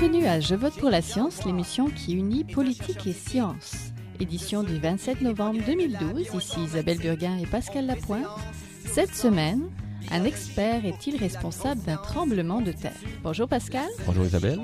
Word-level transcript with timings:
Bienvenue 0.00 0.26
à 0.26 0.38
Je 0.38 0.54
vote 0.54 0.76
pour 0.78 0.90
la 0.90 1.02
science, 1.02 1.44
l'émission 1.44 1.86
qui 1.86 2.12
unit 2.14 2.44
politique 2.44 3.04
et 3.08 3.12
science. 3.12 3.92
Édition 4.20 4.62
du 4.62 4.78
27 4.78 5.22
novembre 5.22 5.60
2012, 5.66 6.34
ici 6.36 6.60
Isabelle 6.60 6.98
Burguin 6.98 7.36
et 7.38 7.46
Pascal 7.46 7.86
Lapointe. 7.86 8.28
Cette 8.84 9.12
semaine, 9.12 9.68
un 10.10 10.24
expert 10.24 10.84
est-il 10.84 11.16
responsable 11.16 11.82
d'un 11.82 11.96
tremblement 11.96 12.60
de 12.60 12.72
terre? 12.72 12.96
Bonjour 13.22 13.48
Pascal. 13.48 13.88
Bonjour 14.06 14.24
Isabelle. 14.24 14.60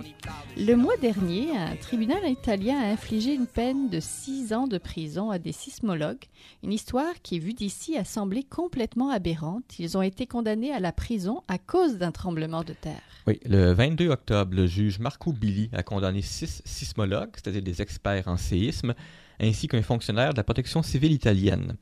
Le 0.56 0.74
mois 0.74 0.96
dernier, 0.96 1.56
un 1.56 1.76
tribunal 1.76 2.28
italien 2.28 2.78
a 2.80 2.86
infligé 2.86 3.34
une 3.34 3.46
peine 3.46 3.90
de 3.90 4.00
six 4.00 4.52
ans 4.52 4.66
de 4.66 4.78
prison 4.78 5.30
à 5.30 5.38
des 5.38 5.52
sismologues, 5.52 6.24
une 6.62 6.72
histoire 6.72 7.12
qui, 7.22 7.38
vue 7.38 7.52
d'ici, 7.52 7.96
a 7.96 8.04
semblé 8.04 8.42
complètement 8.42 9.10
aberrante. 9.10 9.78
Ils 9.78 9.98
ont 9.98 10.02
été 10.02 10.26
condamnés 10.26 10.72
à 10.72 10.80
la 10.80 10.92
prison 10.92 11.42
à 11.48 11.58
cause 11.58 11.98
d'un 11.98 12.12
tremblement 12.12 12.64
de 12.64 12.72
terre. 12.72 13.02
Oui, 13.26 13.40
le 13.44 13.72
22 13.72 14.08
octobre, 14.08 14.54
le 14.54 14.66
juge 14.66 14.98
Marco 14.98 15.32
Billy 15.32 15.70
a 15.72 15.82
condamné 15.82 16.22
six 16.22 16.62
sismologues, 16.64 17.32
c'est-à-dire 17.34 17.62
des 17.62 17.82
experts 17.82 18.28
en 18.28 18.36
séisme, 18.36 18.94
ainsi 19.40 19.68
qu'un 19.68 19.82
fonctionnaire 19.82 20.32
de 20.32 20.38
la 20.38 20.44
protection 20.44 20.82
civile 20.82 21.12
italienne. 21.12 21.76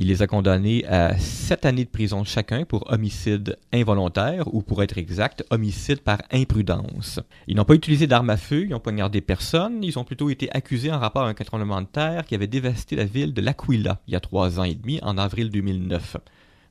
Il 0.00 0.06
les 0.06 0.22
a 0.22 0.28
condamnés 0.28 0.86
à 0.86 1.18
sept 1.18 1.66
années 1.66 1.84
de 1.84 1.90
prison 1.90 2.22
chacun 2.22 2.64
pour 2.64 2.88
homicide 2.92 3.58
involontaire 3.72 4.54
ou, 4.54 4.62
pour 4.62 4.84
être 4.84 4.96
exact, 4.96 5.44
homicide 5.50 6.02
par 6.02 6.22
imprudence. 6.30 7.18
Ils 7.48 7.56
n'ont 7.56 7.64
pas 7.64 7.74
utilisé 7.74 8.06
d'armes 8.06 8.30
à 8.30 8.36
feu, 8.36 8.62
ils 8.62 8.70
n'ont 8.70 8.78
poignardé 8.78 9.20
personne, 9.20 9.82
ils 9.82 9.98
ont 9.98 10.04
plutôt 10.04 10.30
été 10.30 10.48
accusés 10.52 10.92
en 10.92 11.00
rapport 11.00 11.22
à 11.22 11.28
un 11.28 11.34
tremblement 11.34 11.80
de 11.80 11.88
terre 11.88 12.26
qui 12.26 12.36
avait 12.36 12.46
dévasté 12.46 12.94
la 12.94 13.06
ville 13.06 13.34
de 13.34 13.40
L'Aquila 13.40 14.00
il 14.06 14.12
y 14.12 14.16
a 14.16 14.20
trois 14.20 14.60
ans 14.60 14.64
et 14.64 14.76
demi, 14.76 15.00
en 15.02 15.18
avril 15.18 15.50
2009 15.50 16.18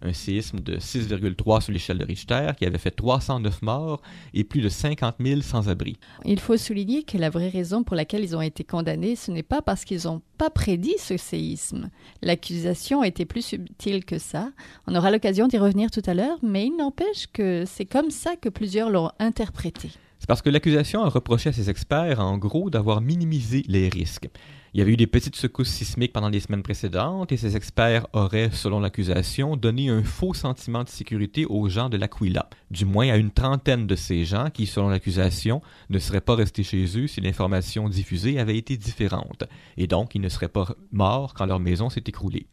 un 0.02 0.14
séisme 0.14 0.60
de 0.60 0.78
6,3 0.78 1.62
sur 1.62 1.74
l'échelle 1.74 1.98
de 1.98 2.06
Richter 2.06 2.52
qui 2.58 2.66
avait 2.66 2.78
fait 2.78 2.92
309 2.92 3.62
morts 3.62 4.02
et 4.34 4.44
plus 4.44 4.62
de 4.62 4.70
50 4.70 5.16
000 5.20 5.42
sans-abri. 5.42 5.98
Il 6.26 6.40
faut 6.40 6.58
souligner 6.58 7.04
que 7.04 7.18
la 7.18 7.30
vraie 7.30 7.50
raison 7.50 7.84
pour 7.84 7.96
laquelle 7.96 8.24
ils 8.24 8.36
ont 8.36 8.42
été 8.42 8.64
condamnés, 8.64 9.16
ce 9.16 9.32
n'est 9.32 9.44
pas 9.44 9.62
parce 9.62 9.86
qu'ils 9.86 10.06
n'ont 10.06 10.22
pas 10.38 10.50
prédit 10.50 10.96
ce 11.00 11.18
séisme. 11.18 11.90
L'accusation 12.22 13.04
était 13.04 13.26
plus 13.26 13.46
subtile 13.46 14.06
que 14.06 14.20
ça. 14.20 14.52
On 14.88 14.96
aura 14.96 15.12
l'occasion 15.12 15.48
d'y 15.48 15.58
revenir 15.58 15.92
tout 15.92 16.04
à 16.06 16.14
l'heure, 16.14 16.38
mais 16.44 16.68
il 16.68 16.76
n'empêche 16.78 17.28
que 17.34 17.64
c'est 17.66 17.86
comme 17.86 18.12
ça 18.12 18.36
que 18.36 18.50
plusieurs 18.50 18.90
l'ont 18.90 19.12
interprété. 19.20 19.90
C'est 20.20 20.28
parce 20.28 20.42
que 20.42 20.50
l'accusation 20.50 21.04
a 21.04 21.10
reproché 21.10 21.50
à 21.50 21.54
ses 21.54 21.70
experts, 21.70 22.20
en 22.20 22.38
gros, 22.38 22.70
d'avoir 22.70 23.02
minimisé 23.02 23.64
les 23.68 23.88
risques. 23.88 24.30
Il 24.74 24.80
y 24.80 24.82
avait 24.82 24.94
eu 24.94 24.98
des 24.98 25.08
petites 25.08 25.36
secousses 25.36 25.70
sismiques 25.70 26.14
pendant 26.14 26.30
les 26.30 26.40
semaines 26.40 26.64
précédentes 26.64 27.32
et 27.32 27.38
ces 27.38 27.56
experts 27.56 28.08
auraient, 28.14 28.50
selon 28.52 28.80
l'accusation, 28.80 29.56
donné 29.56 29.90
un 29.90 30.04
faux 30.04 30.34
sentiment 30.34 30.84
de 30.84 30.90
sécurité 30.90 31.46
aux 31.46 31.70
gens 31.70 31.90
de 31.90 31.98
l'Aquila, 31.98 32.50
du 32.70 32.86
moins 32.86 33.10
à 33.10 33.18
une 33.18 33.32
trentaine 33.32 33.88
de 33.88 33.96
ces 33.96 34.26
gens 34.26 34.50
qui, 34.50 34.66
selon 34.66 34.90
l'accusation, 34.90 35.62
ne 35.90 36.00
seraient 36.00 36.22
pas 36.22 36.36
restés 36.36 36.64
chez 36.64 36.86
eux 36.98 37.08
si 37.08 37.22
l'information 37.22 37.90
diffusée 37.90 38.40
avait 38.40 38.58
été 38.58 38.78
différente, 38.78 39.44
et 39.78 39.88
donc 39.88 40.16
ils 40.16 40.22
ne 40.22 40.30
seraient 40.30 40.48
pas 40.48 40.76
morts 40.92 41.34
quand 41.34 41.46
leur 41.46 41.60
maison 41.60 41.90
s'est 41.90 42.04
écroulée. 42.06 42.48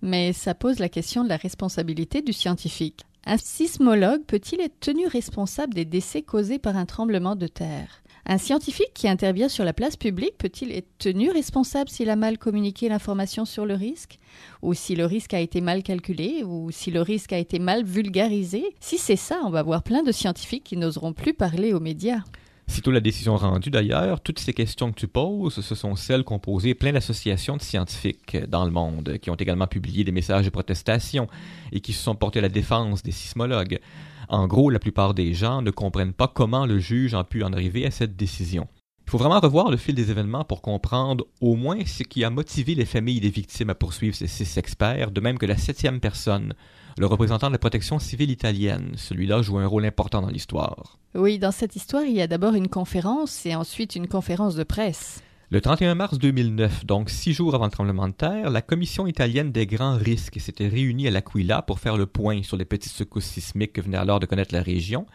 Mais 0.00 0.32
ça 0.32 0.54
pose 0.54 0.78
la 0.78 0.88
question 0.88 1.24
de 1.24 1.28
la 1.28 1.36
responsabilité 1.36 2.22
du 2.22 2.32
scientifique. 2.32 3.02
Un 3.26 3.36
sismologue 3.36 4.24
peut-il 4.24 4.60
être 4.60 4.78
tenu 4.80 5.06
responsable 5.06 5.74
des 5.74 5.84
décès 5.84 6.22
causés 6.22 6.58
par 6.58 6.76
un 6.76 6.86
tremblement 6.86 7.36
de 7.36 7.46
terre? 7.46 8.02
Un 8.28 8.38
scientifique 8.38 8.92
qui 8.92 9.08
intervient 9.08 9.48
sur 9.48 9.64
la 9.64 9.72
place 9.72 9.96
publique 9.96 10.36
peut-il 10.36 10.70
être 10.72 10.88
tenu 10.98 11.30
responsable 11.30 11.88
s'il 11.88 12.10
a 12.10 12.16
mal 12.16 12.36
communiqué 12.36 12.88
l'information 12.88 13.46
sur 13.46 13.64
le 13.64 13.74
risque? 13.74 14.18
Ou 14.60 14.74
si 14.74 14.94
le 14.94 15.06
risque 15.06 15.32
a 15.32 15.40
été 15.40 15.62
mal 15.62 15.82
calculé 15.82 16.44
Ou 16.44 16.70
si 16.70 16.90
le 16.90 17.00
risque 17.00 17.32
a 17.32 17.38
été 17.38 17.58
mal 17.58 17.84
vulgarisé? 17.84 18.64
Si 18.80 18.98
c'est 18.98 19.16
ça, 19.16 19.40
on 19.44 19.50
va 19.50 19.62
voir 19.62 19.82
plein 19.82 20.02
de 20.02 20.12
scientifiques 20.12 20.64
qui 20.64 20.76
n'oseront 20.76 21.14
plus 21.14 21.32
parler 21.32 21.72
aux 21.72 21.80
médias. 21.80 22.22
Sitôt 22.66 22.90
la 22.90 23.00
décision 23.00 23.34
rendue 23.34 23.70
d'ailleurs, 23.70 24.20
toutes 24.20 24.38
ces 24.38 24.52
questions 24.52 24.92
que 24.92 25.00
tu 25.00 25.08
poses, 25.08 25.64
ce 25.64 25.74
sont 25.74 25.96
celles 25.96 26.22
qu'ont 26.22 26.38
posées 26.38 26.74
plein 26.74 26.92
d'associations 26.92 27.56
de 27.56 27.62
scientifiques 27.62 28.36
dans 28.46 28.66
le 28.66 28.70
monde, 28.70 29.16
qui 29.22 29.30
ont 29.30 29.36
également 29.36 29.66
publié 29.66 30.04
des 30.04 30.12
messages 30.12 30.44
de 30.44 30.50
protestation 30.50 31.28
et 31.72 31.80
qui 31.80 31.94
se 31.94 32.02
sont 32.02 32.14
portés 32.14 32.40
à 32.40 32.42
la 32.42 32.50
défense 32.50 33.02
des 33.02 33.10
sismologues. 33.10 33.80
En 34.28 34.46
gros, 34.46 34.68
la 34.68 34.78
plupart 34.78 35.14
des 35.14 35.32
gens 35.32 35.62
ne 35.62 35.70
comprennent 35.70 36.12
pas 36.12 36.28
comment 36.28 36.66
le 36.66 36.78
juge 36.78 37.14
a 37.14 37.24
pu 37.24 37.42
en 37.42 37.52
arriver 37.52 37.86
à 37.86 37.90
cette 37.90 38.16
décision. 38.16 38.68
Il 39.06 39.10
faut 39.10 39.16
vraiment 39.16 39.40
revoir 39.40 39.70
le 39.70 39.78
fil 39.78 39.94
des 39.94 40.10
événements 40.10 40.44
pour 40.44 40.60
comprendre 40.60 41.24
au 41.40 41.56
moins 41.56 41.78
ce 41.86 42.02
qui 42.02 42.24
a 42.24 42.30
motivé 42.30 42.74
les 42.74 42.84
familles 42.84 43.20
des 43.20 43.30
victimes 43.30 43.70
à 43.70 43.74
poursuivre 43.74 44.14
ces 44.14 44.26
six 44.26 44.58
experts, 44.58 45.12
de 45.12 45.22
même 45.22 45.38
que 45.38 45.46
la 45.46 45.56
septième 45.56 45.98
personne, 45.98 46.52
le 46.98 47.06
représentant 47.06 47.46
de 47.46 47.52
la 47.52 47.58
protection 47.58 47.98
civile 47.98 48.30
italienne. 48.30 48.92
Celui-là 48.96 49.40
joue 49.40 49.56
un 49.58 49.66
rôle 49.66 49.86
important 49.86 50.20
dans 50.20 50.28
l'histoire. 50.28 50.98
Oui, 51.14 51.38
dans 51.38 51.52
cette 51.52 51.74
histoire, 51.74 52.02
il 52.02 52.12
y 52.12 52.20
a 52.20 52.26
d'abord 52.26 52.52
une 52.52 52.68
conférence 52.68 53.46
et 53.46 53.54
ensuite 53.54 53.96
une 53.96 54.08
conférence 54.08 54.56
de 54.56 54.64
presse. 54.64 55.22
Le 55.50 55.62
31 55.62 55.94
mars 55.94 56.18
2009, 56.18 56.84
donc 56.84 57.08
six 57.08 57.32
jours 57.32 57.54
avant 57.54 57.64
le 57.64 57.70
tremblement 57.70 58.06
de 58.06 58.12
terre, 58.12 58.50
la 58.50 58.60
Commission 58.60 59.06
italienne 59.06 59.50
des 59.50 59.66
grands 59.66 59.96
risques 59.96 60.38
s'était 60.38 60.68
réunie 60.68 61.08
à 61.08 61.10
l'Aquila 61.10 61.62
pour 61.62 61.80
faire 61.80 61.96
le 61.96 62.04
point 62.04 62.42
sur 62.42 62.58
les 62.58 62.66
petites 62.66 62.92
secousses 62.92 63.24
sismiques 63.24 63.72
que 63.72 63.80
venait 63.80 63.96
alors 63.96 64.20
de 64.20 64.26
connaître 64.26 64.54
la 64.54 64.60
région 64.60 65.06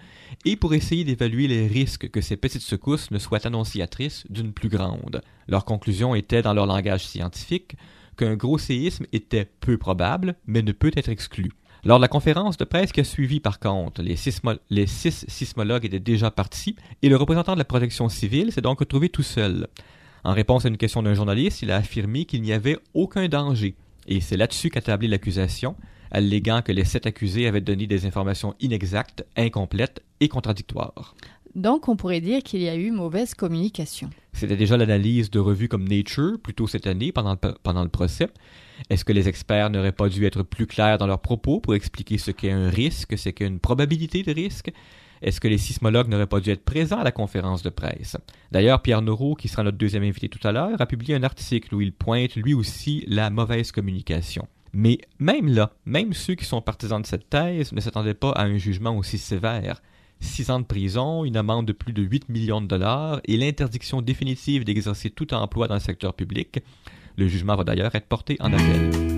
et 0.44 0.56
pour 0.56 0.74
essayer 0.74 1.04
d'évaluer 1.04 1.48
les 1.48 1.68
risques 1.68 2.10
que 2.10 2.20
ces 2.20 2.36
petites 2.36 2.64
secousses 2.64 3.12
ne 3.12 3.20
soient 3.20 3.46
annonciatrices 3.46 4.26
d'une 4.28 4.54
plus 4.54 4.70
grande. 4.70 5.22
Leur 5.48 5.66
conclusion 5.66 6.16
était, 6.16 6.42
dans 6.42 6.56
leur 6.56 6.66
langage 6.66 7.06
scientifique, 7.06 7.76
qu'un 8.18 8.36
gros 8.36 8.58
séisme 8.58 9.06
était 9.14 9.46
peu 9.46 9.78
probable, 9.78 10.34
mais 10.48 10.64
ne 10.64 10.72
peut 10.72 10.92
être 10.96 11.10
exclu. 11.10 11.52
Lors 11.84 12.00
de 12.00 12.02
la 12.02 12.08
conférence 12.08 12.58
de 12.58 12.64
presse 12.64 12.92
qui 12.92 13.02
a 13.02 13.04
suivi, 13.04 13.40
par 13.40 13.60
contre, 13.60 14.02
les, 14.02 14.16
les 14.72 14.88
six 14.88 15.26
sismologues 15.28 15.86
étaient 15.86 16.00
déjà 16.00 16.32
partis 16.32 16.76
et 17.04 17.10
le 17.10 17.18
représentant 17.18 17.54
de 17.54 17.60
la 17.60 17.66
protection 17.66 18.10
civile 18.10 18.52
s'est 18.52 18.62
donc 18.62 18.80
retrouvé 18.80 19.10
tout 19.10 19.22
seul. 19.22 19.68
En 20.24 20.34
réponse 20.34 20.66
à 20.66 20.70
une 20.70 20.78
question 20.78 21.04
d'un 21.04 21.14
journaliste, 21.14 21.62
il 21.62 21.72
a 21.72 21.78
affirmé 21.78 22.26
qu'il 22.26 22.42
n'y 22.42 22.54
avait 22.54 22.78
aucun 22.94 23.28
danger. 23.28 23.76
Et 24.08 24.22
c'est 24.22 24.38
là-dessus 24.38 24.70
qu'a 24.70 24.82
tablé 24.82 25.08
l'accusation, 25.08 25.76
alléguant 26.12 26.62
que 26.62 26.72
les 26.72 26.86
sept 26.86 27.06
accusés 27.06 27.48
avaient 27.48 27.62
donné 27.62 27.88
des 27.88 28.06
informations 28.06 28.56
inexactes, 28.62 29.26
incomplètes 29.36 30.02
et 30.22 30.30
contradictoires. 30.30 31.16
Donc, 31.56 31.88
on 31.88 31.96
pourrait 31.96 32.22
dire 32.22 32.42
qu'il 32.42 32.62
y 32.62 32.70
a 32.70 32.76
eu 32.76 32.90
mauvaise 32.92 33.36
communication. 33.36 34.10
C'était 34.32 34.56
déjà 34.56 34.76
l'analyse 34.76 35.30
de 35.30 35.40
revues 35.40 35.68
comme 35.68 35.88
Nature, 35.88 36.40
plus 36.42 36.54
tôt 36.54 36.68
cette 36.68 36.88
année, 36.88 37.12
pendant 37.12 37.34
le, 37.34 37.54
pendant 37.62 37.84
le 37.84 37.90
procès. 37.90 38.30
Est-ce 38.90 39.06
que 39.06 39.14
les 39.14 39.28
experts 39.28 39.70
n'auraient 39.70 39.92
pas 39.92 40.10
dû 40.10 40.26
être 40.26 40.42
plus 40.42 40.66
clairs 40.66 40.98
dans 40.98 41.06
leurs 41.06 41.22
propos 41.22 41.60
pour 41.60 41.76
expliquer 41.76 42.18
ce 42.18 42.32
qu'est 42.32 42.52
un 42.52 42.70
risque, 42.70 43.18
ce 43.18 43.30
qu'est 43.30 43.46
une 43.46 43.60
probabilité 43.60 44.24
de 44.24 44.34
risque? 44.34 44.72
Est-ce 45.24 45.40
que 45.40 45.48
les 45.48 45.58
sismologues 45.58 46.10
n'auraient 46.10 46.28
pas 46.28 46.42
dû 46.42 46.50
être 46.50 46.66
présents 46.66 47.00
à 47.00 47.04
la 47.04 47.12
conférence 47.12 47.64
de 47.64 47.70
presse? 47.70 48.18
D'ailleurs, 48.52 48.82
Pierre 48.82 49.02
Noreau, 49.02 49.36
qui 49.36 49.48
sera 49.48 49.64
notre 49.64 49.78
deuxième 49.78 50.04
invité 50.04 50.30
tout 50.30 50.46
à 50.46 50.52
l'heure, 50.52 50.80
a 50.80 50.86
publié 50.86 51.16
un 51.16 51.24
article 51.24 51.74
où 51.74 51.82
il 51.82 51.94
pointe 51.94 52.36
lui 52.36 52.54
aussi 52.54 53.04
la 53.08 53.30
mauvaise 53.30 53.72
communication. 53.72 54.48
Mais 54.74 55.00
même 55.20 55.48
là, 55.48 55.72
même 55.86 56.14
ceux 56.14 56.36
qui 56.36 56.46
sont 56.46 56.62
partisans 56.62 57.02
de 57.02 57.08
cette 57.08 57.30
thèse 57.30 57.72
ne 57.72 57.80
s'attendaient 57.80 58.14
pas 58.14 58.32
à 58.32 58.44
un 58.44 58.58
jugement 58.58 58.98
aussi 58.98 59.18
sévère. 59.18 59.82
Six 60.20 60.50
ans 60.50 60.60
de 60.60 60.66
prison, 60.66 61.26
une 61.26 61.38
amende 61.38 61.68
de 61.68 61.74
plus 61.74 61.94
de 61.94 62.02
8 62.02 62.30
millions 62.30 62.62
de 62.62 62.68
dollars 62.68 63.22
et 63.26 63.38
l'interdiction 63.38 64.02
définitive 64.02 64.64
d'exercer 64.64 65.10
tout 65.10 65.34
emploi 65.34 65.68
dans 65.68 65.76
le 65.76 65.80
secteur 65.80 66.14
public. 66.14 66.60
Le 67.18 67.28
jugement 67.28 67.56
va 67.56 67.64
d'ailleurs 67.64 67.94
être 67.96 68.08
porté 68.08 68.38
en 68.40 68.52
appel. 68.52 69.13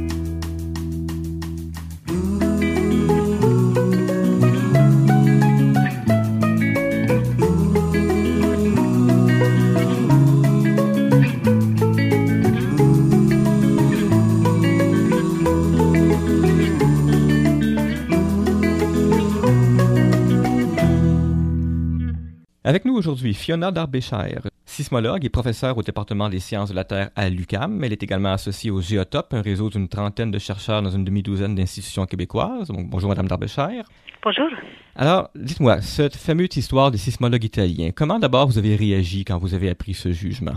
Avec 22.86 22.94
nous 22.94 23.00
aujourd'hui, 23.00 23.34
Fiona 23.34 23.72
Darbecher, 23.72 24.38
sismologue 24.64 25.26
et 25.26 25.30
professeure 25.30 25.76
au 25.76 25.82
département 25.82 26.30
des 26.30 26.40
sciences 26.40 26.70
de 26.70 26.76
la 26.76 26.84
Terre 26.84 27.10
à 27.16 27.32
l'UCAM. 27.32 27.84
Elle 27.84 27.94
est 27.94 28.04
également 28.04 28.32
associée 28.32 28.70
au 28.70 28.80
Géotop, 28.80 29.34
un 29.34 29.42
réseau 29.42 29.72
d'une 29.72 29.88
trentaine 29.88 30.30
de 30.30 30.38
chercheurs 30.38 30.84
dans 30.84 30.92
une 30.92 31.04
demi-douzaine 31.04 31.56
d'institutions 31.56 32.06
québécoises. 32.06 32.70
bonjour, 32.70 33.10
Madame 33.10 33.28
Darbecher. 33.28 33.82
Bonjour. 34.24 34.50
Alors, 34.96 35.32
dites-moi, 35.34 35.82
cette 35.82 36.16
fameuse 36.16 36.56
histoire 36.58 36.92
des 36.92 37.00
sismologues 37.00 37.46
italiens, 37.46 37.90
comment 37.90 38.20
d'abord 38.20 38.46
vous 38.46 38.60
avez 38.60 38.76
réagi 38.76 39.26
quand 39.26 39.40
vous 39.40 39.56
avez 39.56 39.72
appris 39.72 39.96
ce 39.96 40.12
jugement? 40.12 40.54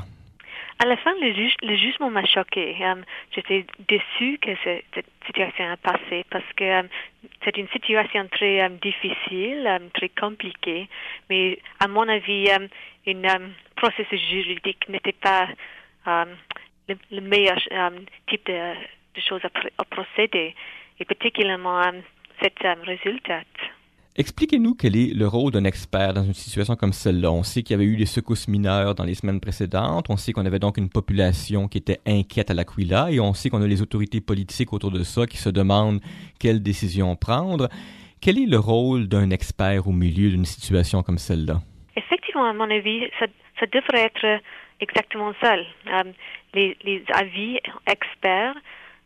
À 0.80 0.86
la 0.86 0.96
fin, 0.96 1.12
le, 1.20 1.32
le 1.66 1.76
jugement 1.76 2.08
m'a 2.08 2.24
choqué. 2.24 2.76
Um, 2.80 3.04
j'étais 3.34 3.66
déçue 3.88 4.38
que 4.38 4.50
cette 4.62 5.06
situation 5.26 5.72
a 5.72 5.76
passé 5.76 6.24
parce 6.30 6.44
que 6.56 6.80
um, 6.80 6.88
c'est 7.44 7.56
une 7.56 7.68
situation 7.68 8.28
très 8.28 8.64
um, 8.64 8.76
difficile, 8.76 9.68
très 9.94 10.08
compliquée. 10.10 10.88
Mais 11.28 11.58
à 11.80 11.88
mon 11.88 12.08
avis, 12.08 12.48
un 12.50 13.50
processus 13.74 14.20
juridique 14.28 14.88
n'était 14.88 15.12
pas 15.12 15.48
le, 16.88 17.20
meilleur 17.20 17.58
type 18.28 18.46
de, 18.46 18.74
de 19.14 19.20
choses 19.20 19.42
à, 19.44 19.84
procéder, 19.84 20.54
et 21.00 21.04
particulièrement 21.04 21.82
cet 22.40 22.58
résultat. 22.84 23.42
Expliquez-nous 24.20 24.74
quel 24.74 24.96
est 24.96 25.14
le 25.14 25.28
rôle 25.28 25.52
d'un 25.52 25.62
expert 25.62 26.12
dans 26.12 26.24
une 26.24 26.34
situation 26.34 26.74
comme 26.74 26.92
celle-là. 26.92 27.30
On 27.30 27.44
sait 27.44 27.62
qu'il 27.62 27.74
y 27.74 27.78
avait 27.80 27.84
eu 27.84 27.96
des 27.96 28.04
secousses 28.04 28.48
mineures 28.48 28.96
dans 28.96 29.04
les 29.04 29.14
semaines 29.14 29.38
précédentes. 29.38 30.06
On 30.08 30.16
sait 30.16 30.32
qu'on 30.32 30.44
avait 30.44 30.58
donc 30.58 30.76
une 30.76 30.88
population 30.88 31.68
qui 31.68 31.78
était 31.78 32.00
inquiète 32.04 32.50
à 32.50 32.54
l'Aquila 32.54 33.12
et 33.12 33.20
on 33.20 33.32
sait 33.32 33.48
qu'on 33.48 33.62
a 33.62 33.66
les 33.68 33.80
autorités 33.80 34.20
politiques 34.20 34.72
autour 34.72 34.90
de 34.90 35.04
ça 35.04 35.28
qui 35.28 35.36
se 35.36 35.48
demandent 35.48 36.00
quelles 36.40 36.64
décisions 36.64 37.14
prendre. 37.14 37.68
Quel 38.20 38.40
est 38.40 38.46
le 38.46 38.58
rôle 38.58 39.06
d'un 39.06 39.30
expert 39.30 39.86
au 39.86 39.92
milieu 39.92 40.30
d'une 40.30 40.46
situation 40.46 41.04
comme 41.04 41.18
celle-là? 41.18 41.60
Effectivement, 41.94 42.46
à 42.46 42.52
mon 42.52 42.68
avis, 42.68 43.08
ça, 43.20 43.26
devrait 43.66 44.06
être 44.06 44.42
exactement 44.80 45.32
ça. 45.40 45.54
Euh, 45.54 46.02
les, 46.54 47.04
avis 47.14 47.60
experts, 47.86 48.56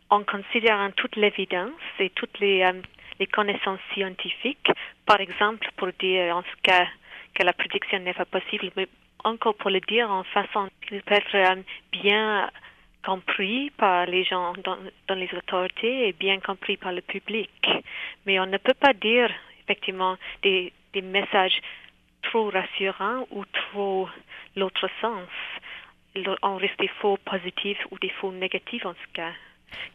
en 0.09 0.23
considérant 0.23 0.89
toute 0.95 1.15
l'évidence 1.17 1.69
et 1.99 2.09
toutes 2.15 2.39
les, 2.39 2.63
euh, 2.63 2.81
les 3.19 3.27
connaissances 3.27 3.79
scientifiques, 3.93 4.71
par 5.05 5.19
exemple 5.19 5.67
pour 5.77 5.89
dire 5.99 6.35
en 6.35 6.43
ce 6.43 6.61
cas 6.61 6.87
que 7.33 7.43
la 7.43 7.53
prédiction 7.53 7.99
n'est 7.99 8.13
pas 8.13 8.25
possible, 8.25 8.71
mais 8.75 8.87
encore 9.23 9.55
pour 9.55 9.69
le 9.69 9.79
dire 9.81 10.09
en 10.11 10.23
façon 10.23 10.69
qui 10.87 10.99
peut 10.99 11.15
être 11.15 11.35
euh, 11.35 11.61
bien 11.91 12.49
compris 13.05 13.69
par 13.71 14.05
les 14.05 14.23
gens 14.23 14.53
dans, 14.63 14.77
les 15.15 15.29
autorités 15.33 16.07
et 16.07 16.13
bien 16.13 16.39
compris 16.39 16.77
par 16.77 16.93
le 16.93 17.01
public. 17.01 17.49
Mais 18.25 18.39
on 18.39 18.45
ne 18.45 18.57
peut 18.57 18.73
pas 18.73 18.93
dire 18.93 19.29
effectivement 19.63 20.17
des, 20.41 20.71
des 20.93 21.01
messages 21.01 21.59
trop 22.23 22.49
rassurants 22.49 23.27
ou 23.31 23.43
trop 23.45 24.07
l'autre 24.55 24.89
sens. 25.01 25.27
On 26.43 26.57
risque 26.57 26.79
des 26.79 26.91
faux 26.99 27.17
positifs 27.17 27.85
ou 27.91 27.97
des 27.99 28.09
faux 28.09 28.31
négatifs 28.31 28.85
en 28.85 28.93
ce 28.93 29.13
cas. 29.13 29.33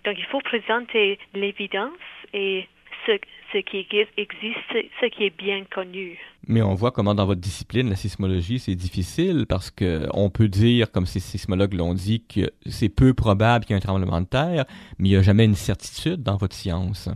Donc 0.05 0.17
il 0.19 0.25
faut 0.27 0.41
présenter 0.41 1.19
l'évidence 1.35 1.93
et 2.33 2.69
ce, 3.07 3.59
qui 3.59 3.87
existe, 4.17 4.89
ce 5.01 5.07
qui 5.07 5.25
est 5.25 5.37
bien 5.37 5.65
connu. 5.65 6.19
Mais 6.47 6.63
on 6.63 6.75
voit 6.75 6.91
comment 6.91 7.15
dans 7.15 7.27
votre 7.27 7.41
discipline, 7.41 7.89
la 7.89 7.97
sismologie, 7.97 8.59
c'est 8.59 8.75
difficile 8.75 9.47
parce 9.49 9.71
que 9.71 10.07
on 10.13 10.31
peut 10.31 10.49
dire, 10.49 10.91
comme 10.91 11.07
ces 11.07 11.21
sismologues 11.21 11.75
l'ont 11.75 11.95
dit, 11.95 12.25
que 12.27 12.51
c'est 12.67 12.89
peu 12.89 13.15
probable 13.15 13.65
qu'il 13.65 13.75
y 13.75 13.79
ait 13.79 13.83
un 13.83 13.87
tremblement 13.87 14.21
de 14.21 14.27
terre, 14.27 14.65
mais 14.99 15.09
il 15.09 15.13
n'y 15.13 15.17
a 15.17 15.23
jamais 15.23 15.45
une 15.45 15.55
certitude 15.55 16.23
dans 16.23 16.37
votre 16.37 16.55
science. 16.55 17.09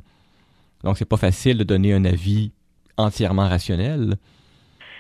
Donc 0.83 0.99
c'est 0.99 1.09
pas 1.09 1.17
facile 1.17 1.59
de 1.59 1.65
donner 1.65 1.93
un 1.93 2.05
avis 2.05 2.53
entièrement 2.97 3.49
rationnel. 3.49 4.15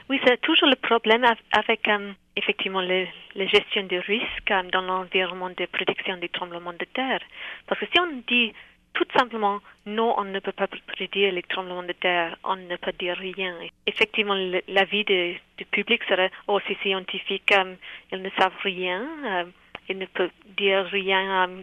Oui, 0.08 0.20
c'est 0.26 0.40
toujours 0.42 0.68
le 0.68 0.76
problème 0.76 1.24
avec 1.52 1.88
euh, 1.88 2.12
effectivement 2.36 2.82
la 2.82 3.46
gestion 3.46 3.84
des 3.84 3.98
risques 4.00 4.50
euh, 4.50 4.62
dans 4.70 4.82
l'environnement 4.82 5.48
de 5.48 5.66
prédiction 5.66 6.16
des 6.18 6.28
tremblements 6.28 6.72
de 6.72 6.86
terre. 6.92 7.20
Parce 7.66 7.80
que 7.80 7.86
si 7.86 8.00
on 8.00 8.22
dit 8.28 8.52
tout 8.94 9.06
simplement, 9.16 9.60
non, 9.86 10.14
on 10.18 10.24
ne 10.24 10.38
peut 10.38 10.52
pas 10.52 10.66
prédire 10.66 11.32
les 11.32 11.42
tremblements 11.42 11.82
de 11.82 11.92
terre, 11.92 12.36
on 12.44 12.56
ne 12.56 12.76
peut 12.76 12.92
dire 12.98 13.16
rien. 13.16 13.54
Effectivement, 13.86 14.34
l'avis 14.68 15.04
du 15.04 15.64
public 15.70 16.02
serait, 16.08 16.30
oh, 16.46 16.60
c'est 16.66 16.78
scientifique, 16.82 17.52
euh, 17.52 17.74
ils 18.12 18.22
ne 18.22 18.30
savent 18.38 18.52
rien, 18.62 19.06
euh, 19.24 19.44
ils 19.88 19.98
ne 19.98 20.06
peuvent 20.06 20.30
dire 20.56 20.84
rien, 20.86 21.48
euh, 21.48 21.62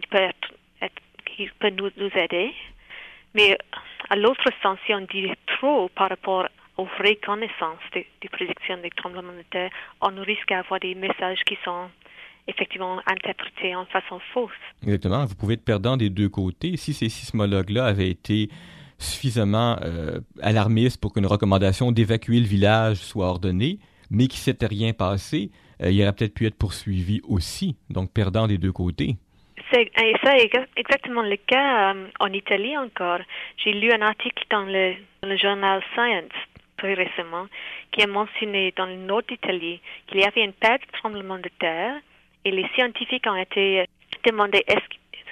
il 1.38 1.50
peut, 1.52 1.70
nous, 1.70 1.90
aider. 2.14 2.52
Mais 3.34 3.56
à 4.08 4.16
l'autre 4.16 4.50
sens, 4.62 4.78
si 4.86 4.92
on 4.92 5.02
dit 5.02 5.30
trop 5.46 5.88
par 5.88 6.08
rapport 6.08 6.48
aux 6.76 6.84
vraies 6.98 7.16
connaissances 7.16 7.78
des, 7.92 8.06
des 8.20 8.28
prédictions 8.28 8.78
des 8.78 8.90
tremblements 8.90 9.32
de 9.32 9.44
terre, 9.50 9.70
on 10.00 10.20
risque 10.20 10.48
d'avoir 10.48 10.80
des 10.80 10.94
messages 10.94 11.42
qui 11.44 11.56
sont 11.64 11.90
effectivement 12.50 13.00
interprété 13.06 13.74
en 13.74 13.86
façon 13.86 14.20
fausse. 14.32 14.50
Exactement. 14.82 15.24
Vous 15.24 15.34
pouvez 15.34 15.54
être 15.54 15.64
perdant 15.64 15.96
des 15.96 16.10
deux 16.10 16.28
côtés. 16.28 16.76
Si 16.76 16.92
ces 16.92 17.08
sismologues-là 17.08 17.86
avaient 17.86 18.10
été 18.10 18.48
suffisamment 18.98 19.78
euh, 19.82 20.20
alarmistes 20.42 21.00
pour 21.00 21.12
qu'une 21.12 21.26
recommandation 21.26 21.90
d'évacuer 21.90 22.38
le 22.38 22.46
village 22.46 22.98
soit 22.98 23.26
ordonnée, 23.26 23.78
mais 24.10 24.26
qu'il 24.26 24.38
ne 24.38 24.44
s'était 24.44 24.66
rien 24.66 24.92
passé, 24.92 25.50
euh, 25.82 25.90
il 25.90 26.02
aurait 26.02 26.12
peut-être 26.12 26.34
pu 26.34 26.46
être 26.46 26.58
poursuivi 26.58 27.20
aussi, 27.26 27.76
donc 27.88 28.12
perdant 28.12 28.46
des 28.46 28.58
deux 28.58 28.72
côtés. 28.72 29.16
C'est 29.72 29.90
ça 30.24 30.36
est 30.36 30.50
exactement 30.76 31.22
le 31.22 31.36
cas 31.36 31.94
euh, 31.94 32.08
en 32.18 32.32
Italie 32.32 32.76
encore. 32.76 33.20
J'ai 33.56 33.72
lu 33.72 33.90
un 33.92 34.02
article 34.02 34.44
dans 34.50 34.62
le, 34.62 34.94
dans 35.22 35.28
le 35.28 35.36
journal 35.36 35.82
Science 35.94 36.32
très 36.76 36.94
récemment 36.94 37.46
qui 37.92 38.02
a 38.02 38.06
mentionné 38.06 38.72
dans 38.76 38.86
le 38.86 38.96
nord 38.96 39.22
d'Italie 39.28 39.80
qu'il 40.06 40.20
y 40.20 40.24
avait 40.24 40.44
une 40.44 40.52
perte 40.52 40.82
de 40.82 40.98
tremblement 40.98 41.38
de 41.38 41.50
terre 41.58 41.94
et 42.44 42.50
les 42.50 42.66
scientifiques 42.74 43.26
ont 43.26 43.36
été 43.36 43.84
demandés 44.26 44.64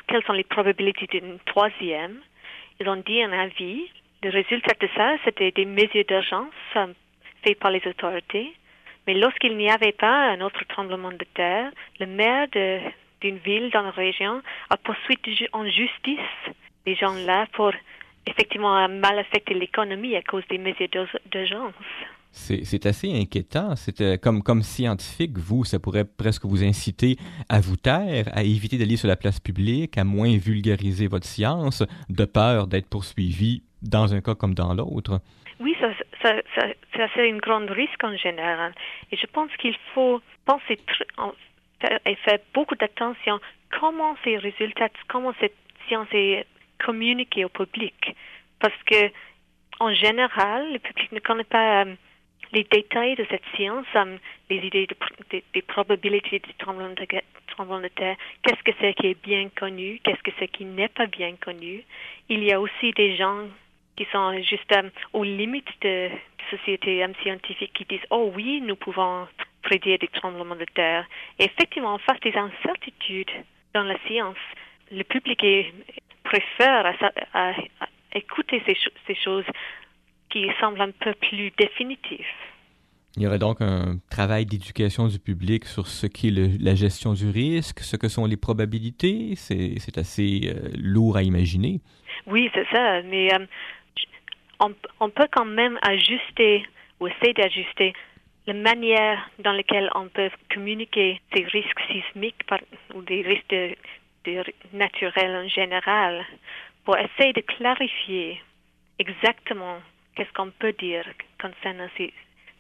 quelles 0.09 0.25
sont 0.25 0.33
les 0.33 0.45
probabilités 0.45 1.07
d'une 1.07 1.39
troisième? 1.47 2.21
Ils 2.81 2.89
ont 2.89 2.97
dit 2.97 3.23
un 3.23 3.33
avis. 3.33 3.89
Le 4.23 4.31
résultat 4.31 4.75
de 4.81 4.89
ça, 4.97 5.17
c'était 5.25 5.53
des 5.53 5.65
mesures 5.65 6.05
d'urgence 6.09 6.53
euh, 6.77 6.87
faites 7.45 7.59
par 7.61 7.71
les 7.71 7.87
autorités. 7.87 8.53
Mais 9.07 9.15
lorsqu'il 9.15 9.57
n'y 9.57 9.71
avait 9.71 9.93
pas 9.93 10.31
un 10.31 10.41
autre 10.41 10.65
tremblement 10.69 11.13
de 11.13 11.27
terre, 11.35 11.71
le 12.01 12.07
maire 12.07 12.49
d'une 13.21 13.39
ville 13.39 13.71
dans 13.71 13.83
la 13.83 13.91
région 13.91 14.43
a 14.71 14.77
poursuivi 14.77 15.47
en 15.53 15.65
justice 15.69 16.19
les 16.85 16.95
gens-là 16.97 17.47
pour 17.53 17.73
effectivement 18.27 18.89
mal 18.89 19.19
affecter 19.19 19.55
l'économie 19.55 20.17
à 20.17 20.23
cause 20.23 20.47
des 20.49 20.59
mesures 20.59 20.89
d'urgence. 21.31 21.75
C'est 22.31 22.87
assez 22.87 23.13
inquiétant. 23.13 23.75
C'était 23.77 24.19
comme, 24.19 24.43
comme 24.43 24.63
scientifique, 24.63 25.37
vous, 25.39 25.65
ça 25.65 25.79
pourrait 25.79 26.05
presque 26.05 26.45
vous 26.45 26.63
inciter 26.63 27.17
à 27.49 27.61
vous 27.61 27.77
taire, 27.77 28.29
à 28.33 28.43
éviter 28.43 28.79
d'aller 28.79 28.97
sur 28.97 29.09
la 29.09 29.17
place 29.17 29.41
publique, 29.41 29.99
à 29.99 30.05
moins 30.05 30.37
vulgariser 30.37 31.09
votre 31.09 31.27
science, 31.27 31.83
de 32.09 32.25
peur 32.25 32.67
d'être 32.67 32.89
poursuivi 32.89 33.63
dans 33.83 34.15
un 34.15 34.21
cas 34.21 34.35
comme 34.35 34.55
dans 34.55 34.75
l'autre. 34.75 35.21
Oui, 35.61 35.75
ça, 35.81 35.91
c'est 36.23 37.31
un 37.31 37.37
grand 37.39 37.67
risque 37.67 38.05
en 38.05 38.17
général. 38.17 38.73
Et 39.11 39.17
je 39.17 39.27
pense 39.27 39.51
qu'il 39.57 39.77
faut 39.95 40.21
penser 40.45 40.79
et 42.07 42.15
faire 42.17 42.39
beaucoup 42.55 42.75
d'attention 42.75 43.41
comment 43.79 44.17
ces 44.25 44.37
résultats, 44.37 44.89
comment 45.09 45.33
cette 45.41 45.57
science 45.87 46.09
est 46.13 46.47
communiquée 46.85 47.45
au 47.45 47.49
public. 47.49 48.15
Parce 48.61 48.83
que, 48.87 49.11
en 49.81 49.93
général, 49.95 50.73
le 50.73 50.79
public 50.79 51.13
ne 51.13 51.21
connaît 51.21 51.45
pas 51.45 51.85
euh, 51.85 51.95
les 52.53 52.65
détails 52.65 53.15
de 53.17 53.27
cette 53.31 53.45
science, 53.55 53.87
um, 53.95 54.19
les 54.51 54.59
idées 54.59 54.87
des 55.55 55.63
probabilités 55.63 56.39
du 56.39 56.55
tremblement 56.55 56.95
de, 56.95 57.89
terre, 57.89 58.17
qu'est-ce 58.43 58.63
que 58.63 58.73
c'est 58.81 58.95
qui 58.95 59.09
est 59.09 59.23
bien 59.23 59.49
connu, 59.51 60.01
qu'est-ce 60.03 60.23
que 60.23 60.31
c'est 60.39 60.49
qui 60.49 60.65
n'est 60.65 60.89
pas 60.89 61.07
bien 61.07 61.35
connu. 61.37 61.85
Il 62.29 62.43
y 62.45 62.53
a 62.53 62.61
aussi 62.61 62.93
des 62.93 63.17
gens 63.17 63.45
qui 63.97 64.07
sont 64.13 64.33
juste 64.43 64.73
um, 64.73 64.91
aux 65.13 65.25
limites 65.25 65.73
de 65.83 66.09
sociétés 66.51 67.05
um, 67.05 67.13
scientifiques 67.23 67.73
qui 67.75 67.85
disent 67.85 68.07
oh 68.11 68.33
oui, 68.35 68.61
nous 68.61 68.77
pouvons 68.77 69.27
prédire 69.63 69.99
des 69.99 70.09
tremblements 70.09 70.57
de 70.57 70.67
terre. 70.67 71.07
Et 71.39 71.45
effectivement, 71.45 71.99
face 71.99 72.21
des 72.21 72.35
incertitudes 72.35 73.31
dans 73.75 73.83
la 73.83 73.99
science, 74.07 74.39
le 74.91 75.05
public 75.05 75.45
préfère 76.25 76.95
à, 77.35 77.53
écouter 78.15 78.63
ces 79.07 79.15
choses 79.15 79.45
qui 80.31 80.47
semble 80.61 80.81
un 80.81 80.91
peu 80.91 81.15
plus 81.15 81.51
définitif. 81.59 82.27
Il 83.17 83.23
y 83.23 83.27
aurait 83.27 83.39
donc 83.39 83.61
un 83.61 83.99
travail 84.11 84.47
d'éducation 84.47 85.09
du 85.09 85.19
public 85.19 85.65
sur 85.65 85.87
ce 85.87 86.07
qu'est 86.07 86.31
la 86.31 86.75
gestion 86.75 87.15
du 87.15 87.31
risque, 87.31 87.81
ce 87.81 87.97
que 87.97 88.09
sont 88.09 88.27
les 88.27 88.37
probabilités. 88.37 89.35
C'est 89.35 89.99
assez 89.99 90.43
euh, 90.45 90.69
lourd 90.79 91.17
à 91.17 91.23
imaginer. 91.23 91.81
Oui, 92.27 92.51
c'est 92.55 92.67
ça. 92.73 93.03
Mais 93.03 93.35
euh, 93.35 93.47
on, 94.61 94.73
on, 95.01 95.11
peut 95.11 95.27
quand 95.33 95.47
même 95.47 95.79
ajuster 95.83 96.65
ou 97.01 97.09
essayer 97.09 97.33
d'ajuster 97.33 97.93
la 98.47 98.55
manière 98.55 99.31
dans 99.41 99.53
laquelle 99.53 99.91
on 99.95 100.09
peut 100.09 100.31
communiquer 100.53 101.21
ces 101.35 101.45
risques 101.45 101.81
sismiques 101.91 102.43
ou 102.95 103.03
des 103.03 103.23
risques 103.23 103.51
de, 103.51 104.45
naturels 104.73 105.45
en 105.45 105.49
général 105.49 106.25
pour 106.85 106.97
essayer 106.97 107.33
de 107.33 107.41
clarifier 107.41 108.41
exactement 108.99 109.79
qu'est-ce 110.19 110.33
qu'on 110.33 110.51
peut 110.51 110.75
dire 110.81 111.05
concernant 111.41 111.89
ces, 111.97 112.13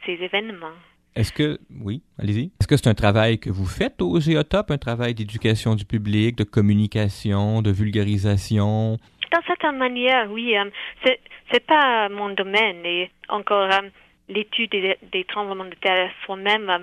ces 0.06 0.12
événements? 0.12 0.78
Est-ce 1.16 1.32
que, 1.32 1.58
oui, 1.82 2.02
allez-y. 2.16 2.52
Est-ce 2.60 2.68
que 2.68 2.76
c'est 2.76 2.88
un 2.88 2.94
travail 2.94 3.40
que 3.40 3.50
vous 3.50 3.66
faites 3.66 4.00
au 4.00 4.20
Géotop, 4.20 4.70
un 4.70 4.78
travail 4.78 5.14
d'éducation 5.14 5.74
du 5.74 5.84
public, 5.84 6.36
de 6.36 6.44
communication, 6.44 7.60
de 7.60 7.72
vulgarisation? 7.72 8.98
Dans 9.32 9.42
certaine 9.44 9.76
manière, 9.76 10.30
oui. 10.30 10.56
Euh, 10.56 10.70
c'est, 11.04 11.18
c'est 11.50 11.66
pas 11.66 12.08
mon 12.08 12.30
domaine 12.30 12.86
et 12.86 13.10
encore 13.28 13.68
euh, 13.72 13.88
l'étude 14.28 14.70
des, 14.70 15.24
tremblements 15.24 15.64
de 15.64 15.74
terre 15.74 16.12
soi-même 16.24 16.70
euh, 16.70 16.78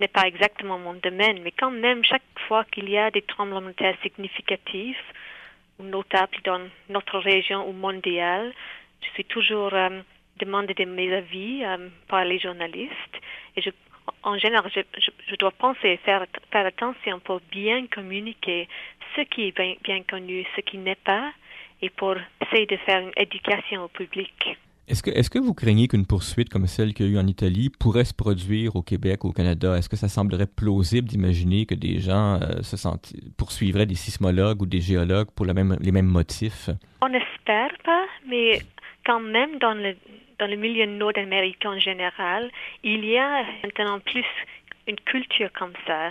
n'est 0.00 0.08
pas 0.08 0.26
exactement 0.26 0.78
mon 0.78 0.94
domaine, 0.94 1.40
mais 1.42 1.52
quand 1.52 1.70
même, 1.70 2.04
chaque 2.04 2.22
fois 2.46 2.64
qu'il 2.64 2.90
y 2.90 2.98
a 2.98 3.10
des 3.10 3.22
tremblements 3.22 3.68
de 3.68 3.72
terre 3.72 3.96
significatifs 4.02 5.02
ou 5.78 5.84
notables 5.84 6.36
dans 6.44 6.60
notre 6.90 7.18
région 7.18 7.66
ou 7.66 7.72
mondiale, 7.72 8.52
je 9.00 9.08
suis 9.10 9.24
toujours 9.24 9.72
demander 10.38 10.74
de 10.74 10.84
mes 10.84 11.12
avis 11.12 11.64
euh, 11.64 11.88
par 12.08 12.24
les 12.24 12.38
journalistes. 12.38 13.16
Et 13.56 13.62
je, 13.62 13.70
en 14.22 14.38
général, 14.38 14.70
je, 14.74 14.80
je, 15.28 15.36
dois 15.36 15.52
penser 15.52 15.88
et 15.88 15.96
faire, 15.98 16.24
faire 16.50 16.66
attention 16.66 17.20
pour 17.20 17.40
bien 17.50 17.86
communiquer 17.86 18.68
ce 19.16 19.22
qui 19.22 19.48
est 19.48 19.56
bien, 19.56 19.74
bien 19.84 20.02
connu, 20.02 20.44
ce 20.56 20.60
qui 20.62 20.78
n'est 20.78 20.94
pas, 20.94 21.32
et 21.82 21.90
pour 21.90 22.14
essayer 22.40 22.66
de 22.66 22.76
faire 22.78 23.00
une 23.00 23.12
éducation 23.16 23.84
au 23.84 23.88
public. 23.88 24.56
Est-ce 24.88 25.02
que, 25.02 25.10
est 25.10 25.28
que 25.28 25.38
vous 25.38 25.52
craignez 25.52 25.86
qu'une 25.86 26.06
poursuite 26.06 26.48
comme 26.48 26.66
celle 26.66 26.94
qu'il 26.94 27.06
y 27.06 27.08
a 27.10 27.12
eu 27.12 27.18
en 27.18 27.26
Italie 27.26 27.68
pourrait 27.68 28.06
se 28.06 28.14
produire 28.14 28.74
au 28.74 28.82
Québec 28.82 29.22
ou 29.22 29.28
au 29.28 29.32
Canada? 29.32 29.76
Est-ce 29.76 29.88
que 29.90 29.96
ça 29.96 30.08
semblerait 30.08 30.46
plausible 30.46 31.06
d'imaginer 31.06 31.66
que 31.66 31.74
des 31.74 32.00
gens 32.00 32.40
euh, 32.40 32.62
se 32.62 32.76
poursuivraient 33.36 33.84
des 33.84 33.94
sismologues 33.94 34.62
ou 34.62 34.66
des 34.66 34.80
géologues 34.80 35.28
pour 35.36 35.44
même, 35.44 35.76
les 35.80 35.92
mêmes 35.92 36.06
motifs? 36.06 36.70
On 37.02 37.10
n'espère 37.10 37.70
pas, 37.84 38.06
mais 38.26 38.60
quand 39.04 39.20
même 39.20 39.58
dans 39.58 39.74
le, 39.74 39.94
dans 40.38 40.46
le 40.46 40.56
milieu 40.56 40.86
nord-américain 40.86 41.72
en 41.72 41.78
général, 41.78 42.50
il 42.82 43.04
y 43.04 43.18
a 43.18 43.44
maintenant 43.62 44.00
plus 44.00 44.24
une 44.86 45.00
culture 45.00 45.50
comme 45.52 45.74
ça. 45.86 46.10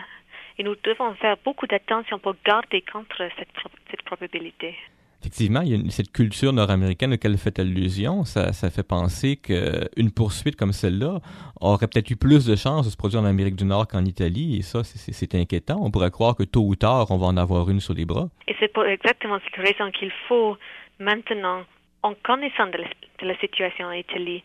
Et 0.59 0.63
nous 0.63 0.75
devons 0.83 1.13
faire 1.15 1.37
beaucoup 1.43 1.67
d'attention 1.67 2.19
pour 2.19 2.35
garder 2.45 2.81
contre 2.81 3.29
cette, 3.37 3.49
cette 3.91 4.01
probabilité. 4.03 4.75
Effectivement, 5.21 5.61
il 5.61 5.69
y 5.69 5.87
a 5.87 5.91
cette 5.91 6.11
culture 6.11 6.53
nord-américaine 6.53 7.13
auquel 7.13 7.31
elle 7.31 7.37
fait 7.37 7.57
allusion. 7.59 8.23
Ça, 8.23 8.53
ça 8.53 8.69
fait 8.69 8.83
penser 8.83 9.35
qu'une 9.35 10.11
poursuite 10.11 10.55
comme 10.55 10.73
celle-là 10.73 11.19
aurait 11.59 11.87
peut-être 11.87 12.11
eu 12.11 12.15
plus 12.15 12.45
de 12.45 12.55
chances 12.55 12.85
de 12.85 12.91
se 12.91 12.97
produire 12.97 13.21
en 13.21 13.25
Amérique 13.25 13.55
du 13.55 13.65
Nord 13.65 13.87
qu'en 13.87 14.05
Italie. 14.05 14.57
Et 14.57 14.61
ça, 14.61 14.83
c'est 14.83 15.35
inquiétant. 15.35 15.79
On 15.81 15.89
pourrait 15.89 16.11
croire 16.11 16.35
que 16.35 16.43
tôt 16.43 16.61
ou 16.61 16.75
tard, 16.75 17.07
on 17.09 17.17
va 17.17 17.25
en 17.27 17.37
avoir 17.37 17.69
une 17.69 17.79
sur 17.79 17.93
les 17.93 18.05
bras. 18.05 18.29
Et 18.47 18.55
c'est 18.59 18.71
pour 18.71 18.85
exactement 18.85 19.39
cette 19.43 19.65
raison 19.65 19.91
qu'il 19.91 20.11
faut 20.27 20.55
maintenant, 20.99 21.63
en 22.07 22.15
connaissant 22.23 22.67
de 22.67 22.79
la, 23.25 23.37
situation 23.39 23.87
en 23.87 23.91
Italie, 23.91 24.43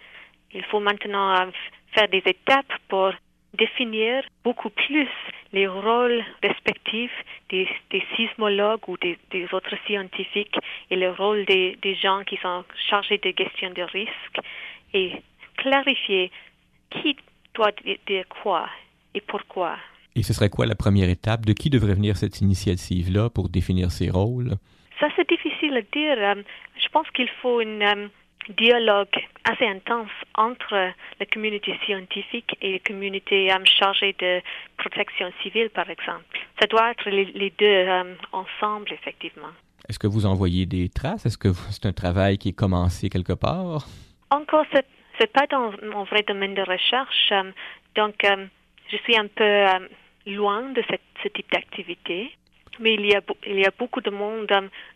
il 0.53 0.65
faut 0.65 0.81
maintenant 0.81 1.35
faire 1.95 2.09
des 2.09 2.23
étapes 2.27 2.73
pour 2.89 3.13
définir 3.55 4.25
beaucoup 4.45 4.71
plus 4.71 5.09
les 5.53 5.67
rôles 5.69 6.25
respectifs 6.43 7.19
des, 7.51 7.69
sismologues 8.17 8.89
ou 8.89 8.97
des, 8.97 9.47
autres 9.53 9.77
scientifiques 9.87 10.57
et 10.91 10.97
le 10.97 11.11
rôle 11.11 11.45
des, 11.45 11.99
gens 12.03 12.23
qui 12.25 12.37
sont 12.39 12.65
chargés 12.89 13.19
de 13.19 13.33
gestion 13.37 13.71
de 13.71 13.83
risques 13.83 14.41
et 14.95 15.13
clarifier 15.57 16.31
qui 16.91 17.17
doit 17.55 17.73
dire 18.07 18.25
quoi 18.43 18.69
et 19.15 19.21
pourquoi. 19.21 19.77
Et 20.17 20.23
ce 20.23 20.33
serait 20.33 20.51
quoi 20.51 20.67
la 20.67 20.75
première 20.75 21.09
étape? 21.09 21.47
De 21.47 21.53
qui 21.53 21.71
devrait 21.71 21.95
venir 21.95 22.17
cette 22.17 22.41
initiative-là 22.41 23.31
pour 23.31 23.49
définir 23.49 23.91
ces 23.91 24.11
rôles? 24.11 24.57
Ça, 25.03 25.09
c'est 25.17 25.29
difficile 25.29 25.77
à 25.77 25.83
dire. 25.83 26.17
Euh, 26.17 26.43
je 26.77 26.89
pense 26.91 27.11
qu'il 27.11 27.29
faut 27.43 27.61
une 27.61 27.83
euh, 27.83 28.07
dialogue 28.57 29.09
assez 29.43 29.67
intense 29.67 30.13
entre 30.37 30.93
la 31.19 31.27
communauté 31.27 31.77
scientifique 31.85 32.57
et 32.63 32.75
la 32.75 32.79
communauté 32.79 33.53
um, 33.53 33.67
chargée 33.67 34.15
de 34.21 34.41
protection 34.77 35.33
civile, 35.43 35.71
par 35.71 35.91
exemple. 35.91 36.23
Ça 36.61 36.69
doit 36.69 36.93
être 36.93 37.11
les, 37.11 37.53
deux 37.59 37.89
um, 37.89 38.15
ensemble, 38.31 38.93
effectivement. 38.93 39.51
Est-ce 39.89 39.99
que 39.99 40.07
vous 40.07 40.25
envoyez 40.25 40.67
des 40.67 40.89
traces? 40.89 41.27
Est-ce 41.27 41.39
que 41.39 41.49
c'est 41.71 41.87
un 41.87 41.93
travail 41.93 42.39
qui 42.39 42.51
est 42.51 42.57
commencé 42.57 43.09
quelque 43.09 43.33
part? 43.33 43.89
Encore, 44.31 44.67
ce 44.73 44.79
n'est 44.79 45.27
pas 45.27 45.49
dans 45.49 45.73
mon 45.83 46.05
vrai 46.05 46.23
domaine 46.23 46.55
de 46.55 46.63
recherche. 46.63 47.33
Um, 47.33 47.53
donc, 47.97 48.25
je 48.25 48.97
suis 48.99 49.17
un 49.19 49.27
peu 49.27 49.67
loin 50.27 50.63
de 50.71 50.83
ce 51.25 51.29
type 51.29 51.51
d'activité. 51.53 52.31
Mais 52.81 52.95
il 52.95 53.07
y, 53.07 53.15
a, 53.15 53.21
il 53.47 53.59
y 53.59 53.67
a 53.67 53.73
beaucoup 53.79 54.01
de 54.01 54.11
monde 54.11 54.47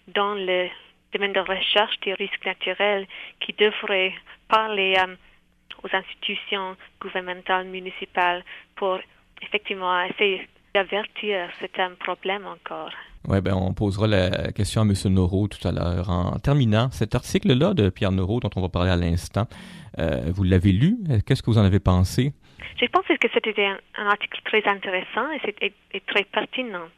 dans 0.09 0.35
le 0.35 0.69
domaine 1.13 1.33
de 1.33 1.41
recherche 1.41 1.99
des 2.05 2.15
risques 2.15 2.45
naturels 2.45 3.07
qui 3.41 3.53
devrait 3.53 4.15
parler 4.49 4.97
aux 5.83 5.89
institutions 5.95 6.77
gouvernementales, 7.01 7.67
municipales 7.67 8.45
pour 8.77 8.99
effectivement 9.43 10.03
essayer 10.05 10.49
d'avertir 10.75 11.49
c'est 11.61 11.79
un 11.81 11.93
problème 11.99 12.47
encore. 12.47 12.91
Oui, 13.29 13.41
ben 13.41 13.55
on 13.55 13.73
posera 13.73 14.07
la 14.07 14.53
question 14.53 14.83
à 14.83 14.85
M. 14.85 14.93
Noro 15.07 15.49
tout 15.49 15.67
à 15.67 15.73
l'heure. 15.73 16.11
En 16.11 16.39
terminant, 16.39 16.91
cet 16.93 17.15
article-là 17.15 17.75
de 17.75 17.89
Pierre 17.89 18.13
Noro 18.13 18.41
dont 18.41 18.51
on 18.55 18.61
va 18.61 18.69
parler 18.69 18.91
à 18.91 18.97
l'instant, 18.97 19.47
euh, 19.99 20.31
vous 20.33 20.45
l'avez 20.45 20.73
lu. 20.73 20.99
Qu'est-ce 21.27 21.43
que 21.43 21.51
vous 21.51 21.59
en 21.59 21.65
avez 21.65 21.81
pensé? 21.81 22.33
J'ai 22.79 22.89
pensé 22.89 23.17
que 23.19 23.29
c'était 23.33 23.67
un, 23.67 24.07
article 24.07 24.41
très 24.45 24.67
intéressant 24.67 25.31
et, 25.61 25.73
et 25.93 26.01
très 26.01 26.25
pertinent. 26.25 26.89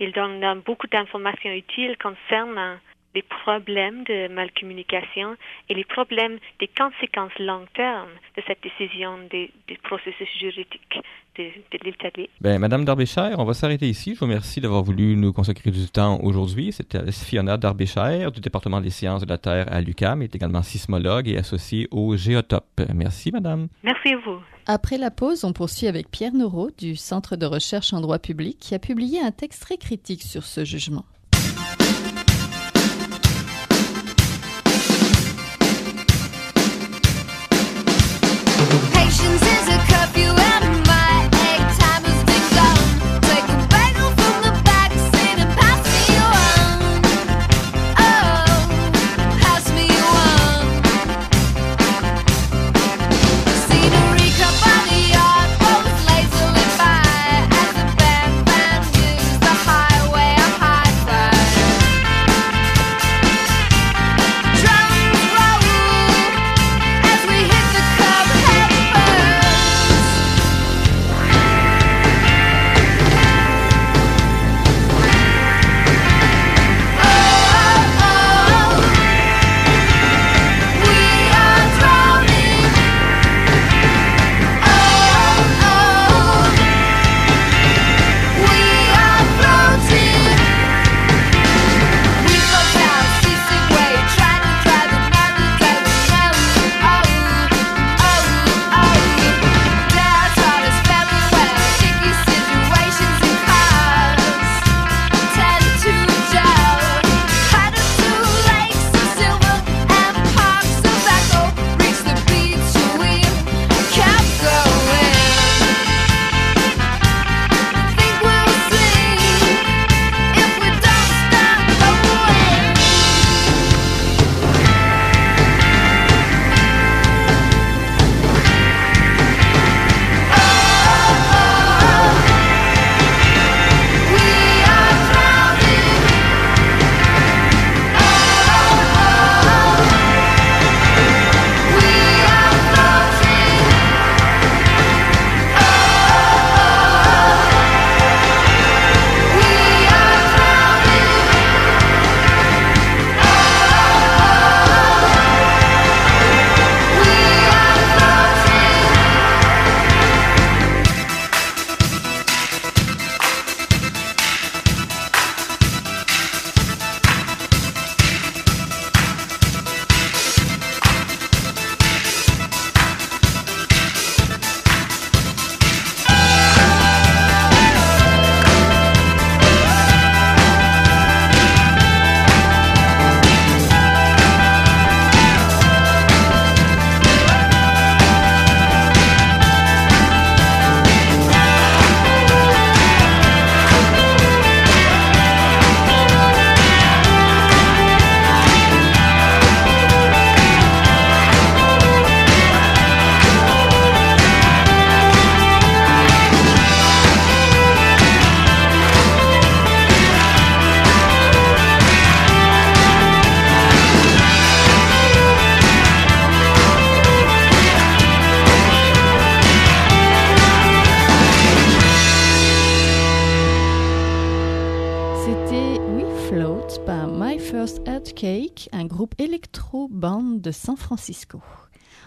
Il 0.00 0.12
donne 0.12 0.42
euh, 0.44 0.54
beaucoup 0.56 0.86
d'informations 0.86 1.50
utiles 1.50 1.96
concernant 1.98 2.76
les 3.14 3.22
problèmes 3.22 4.04
de 4.04 4.28
malcommunication 4.28 5.36
et 5.68 5.74
les 5.74 5.84
problèmes 5.84 6.38
des 6.60 6.68
conséquences 6.68 7.36
long 7.38 7.64
terme 7.74 8.10
de 8.36 8.42
cette 8.46 8.62
décision 8.62 9.18
des, 9.30 9.50
processus 9.82 10.28
juridiques 10.38 11.00
de, 11.36 11.44
de 11.44 11.84
l'Italie. 11.84 12.28
Ben, 12.40 12.58
Madame 12.58 12.84
Darbicher, 12.84 13.30
on 13.38 13.44
va 13.44 13.54
s'arrêter 13.54 13.88
ici. 13.88 14.14
Je 14.14 14.20
vous 14.20 14.26
remercie 14.26 14.60
d'avoir 14.60 14.82
voulu 14.82 15.16
nous 15.16 15.32
consacrer 15.32 15.70
du 15.70 15.88
temps 15.88 16.18
aujourd'hui. 16.22 16.72
C'était 16.72 17.10
Fiona 17.10 17.56
Darbicher 17.56 18.28
du 18.32 18.40
département 18.40 18.80
des 18.80 18.90
sciences 18.90 19.22
de 19.22 19.28
la 19.28 19.38
Terre 19.38 19.72
à 19.72 19.80
l'UCAM, 19.80 20.22
est 20.22 20.34
également 20.34 20.62
sismologue 20.62 21.28
et 21.28 21.38
associée 21.38 21.88
au 21.90 22.16
Géotop. 22.16 22.64
Merci, 22.94 23.32
Madame. 23.32 23.68
Merci 23.82 24.12
à 24.12 24.18
vous. 24.18 24.38
Après 24.66 24.98
la 24.98 25.10
pause, 25.10 25.44
on 25.44 25.54
poursuit 25.54 25.86
avec 25.86 26.10
Pierre 26.10 26.34
Noreau 26.34 26.70
du 26.76 26.94
Centre 26.94 27.36
de 27.36 27.46
recherche 27.46 27.94
en 27.94 28.02
droit 28.02 28.18
public 28.18 28.58
qui 28.60 28.74
a 28.74 28.78
publié 28.78 29.18
un 29.20 29.30
texte 29.30 29.62
très 29.62 29.78
critique 29.78 30.22
sur 30.22 30.44
ce 30.44 30.64
jugement. 30.64 31.06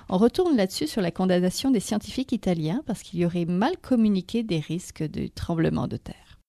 On 0.10 0.18
retourne 0.18 0.58
là-dessus 0.58 0.88
sur 0.88 1.02
la 1.02 1.12
condamnation 1.12 1.72
des 1.72 1.80
scientifiques 1.80 2.32
italiens 2.32 2.82
parce 2.86 3.04
qu'il 3.04 3.20
y 3.20 3.26
aurait 3.26 3.46
mal 3.46 3.78
communiqué 3.82 4.44
des 4.44 4.60
risques 4.60 5.04
de 5.04 5.28
tremblement 5.28 5.88
de 5.88 5.98
terre. 5.98 6.40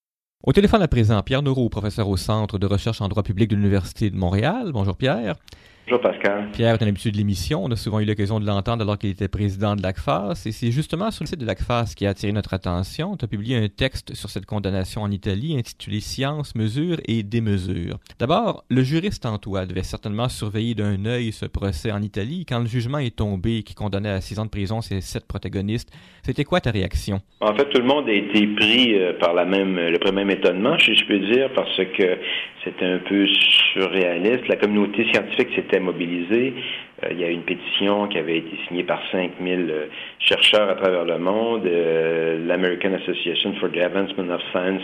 Au 0.44 0.52
téléphone 0.52 0.82
à 0.82 0.88
présent, 0.88 1.22
Pierre 1.22 1.42
Noureau, 1.42 1.68
professeur 1.68 2.08
au 2.08 2.16
Centre 2.16 2.58
de 2.58 2.66
recherche 2.66 3.00
en 3.00 3.08
droit 3.08 3.22
public 3.22 3.48
de 3.48 3.54
l'Université 3.54 4.10
de 4.10 4.16
Montréal. 4.16 4.72
Bonjour 4.72 4.96
Pierre. 4.96 5.36
Bonjour 5.84 6.00
Pascal. 6.00 6.48
Pierre 6.52 6.74
est 6.76 6.82
un 6.82 6.86
habitué 6.86 7.10
de 7.10 7.16
l'émission. 7.16 7.64
On 7.64 7.70
a 7.72 7.76
souvent 7.76 7.98
eu 7.98 8.04
l'occasion 8.04 8.38
de 8.38 8.46
l'entendre 8.46 8.82
alors 8.82 8.96
qu'il 8.96 9.10
était 9.10 9.26
président 9.26 9.74
de 9.74 9.82
l'ACFAS. 9.82 10.44
Et 10.46 10.52
c'est 10.52 10.70
justement 10.70 11.10
sur 11.10 11.24
le 11.24 11.28
site 11.28 11.40
de 11.40 11.44
l'ACFAS 11.44 11.94
qui 11.96 12.06
a 12.06 12.10
attiré 12.10 12.32
notre 12.32 12.54
attention. 12.54 13.16
Tu 13.16 13.24
as 13.24 13.28
publié 13.28 13.56
un 13.56 13.66
texte 13.68 14.14
sur 14.14 14.30
cette 14.30 14.46
condamnation 14.46 15.02
en 15.02 15.10
Italie 15.10 15.58
intitulé 15.58 15.98
Science, 15.98 16.54
mesures 16.54 16.98
et 17.08 17.24
démesures. 17.24 17.98
D'abord, 18.20 18.64
le 18.70 18.84
juriste 18.84 19.26
en 19.26 19.38
toi 19.38 19.66
devait 19.66 19.82
certainement 19.82 20.28
surveiller 20.28 20.76
d'un 20.76 21.04
œil 21.04 21.32
ce 21.32 21.46
procès 21.46 21.90
en 21.90 22.00
Italie. 22.00 22.46
Quand 22.48 22.60
le 22.60 22.66
jugement 22.66 22.98
est 22.98 23.16
tombé 23.16 23.64
qui 23.64 23.74
condamnait 23.74 24.08
à 24.08 24.20
six 24.20 24.38
ans 24.38 24.44
de 24.44 24.50
prison 24.50 24.82
ces 24.82 25.00
sept 25.00 25.26
protagonistes, 25.26 25.90
c'était 26.22 26.44
quoi 26.44 26.60
ta 26.60 26.70
réaction? 26.70 27.20
En 27.40 27.56
fait, 27.56 27.68
tout 27.70 27.80
le 27.80 27.86
monde 27.86 28.08
a 28.08 28.12
été 28.12 28.46
pris 28.54 28.94
euh, 28.94 29.14
par 29.18 29.34
la 29.34 29.44
même, 29.44 29.76
le 29.76 30.12
même 30.12 30.30
étonnement, 30.30 30.78
si 30.78 30.94
je 30.94 31.04
peux 31.06 31.18
dire, 31.18 31.50
parce 31.56 31.76
que 31.76 32.18
c'était 32.64 32.86
un 32.86 32.98
peu 32.98 33.26
surréaliste. 33.72 34.46
La 34.48 34.56
communauté 34.56 35.04
scientifique 35.12 35.48
s'était 35.54 35.80
mobilisée. 35.80 36.54
Euh, 37.02 37.08
il 37.10 37.20
y 37.20 37.24
a 37.24 37.28
une 37.28 37.42
pétition 37.42 38.06
qui 38.08 38.18
avait 38.18 38.38
été 38.38 38.56
signée 38.68 38.84
par 38.84 39.00
5000 39.10 39.70
euh, 39.70 39.86
chercheurs 40.20 40.70
à 40.70 40.74
travers 40.74 41.04
le 41.04 41.18
monde. 41.18 41.66
Euh, 41.66 42.46
L'American 42.46 42.92
Association 42.94 43.54
for 43.54 43.70
the 43.70 43.78
Advancement 43.78 44.32
of 44.32 44.40
Science 44.52 44.82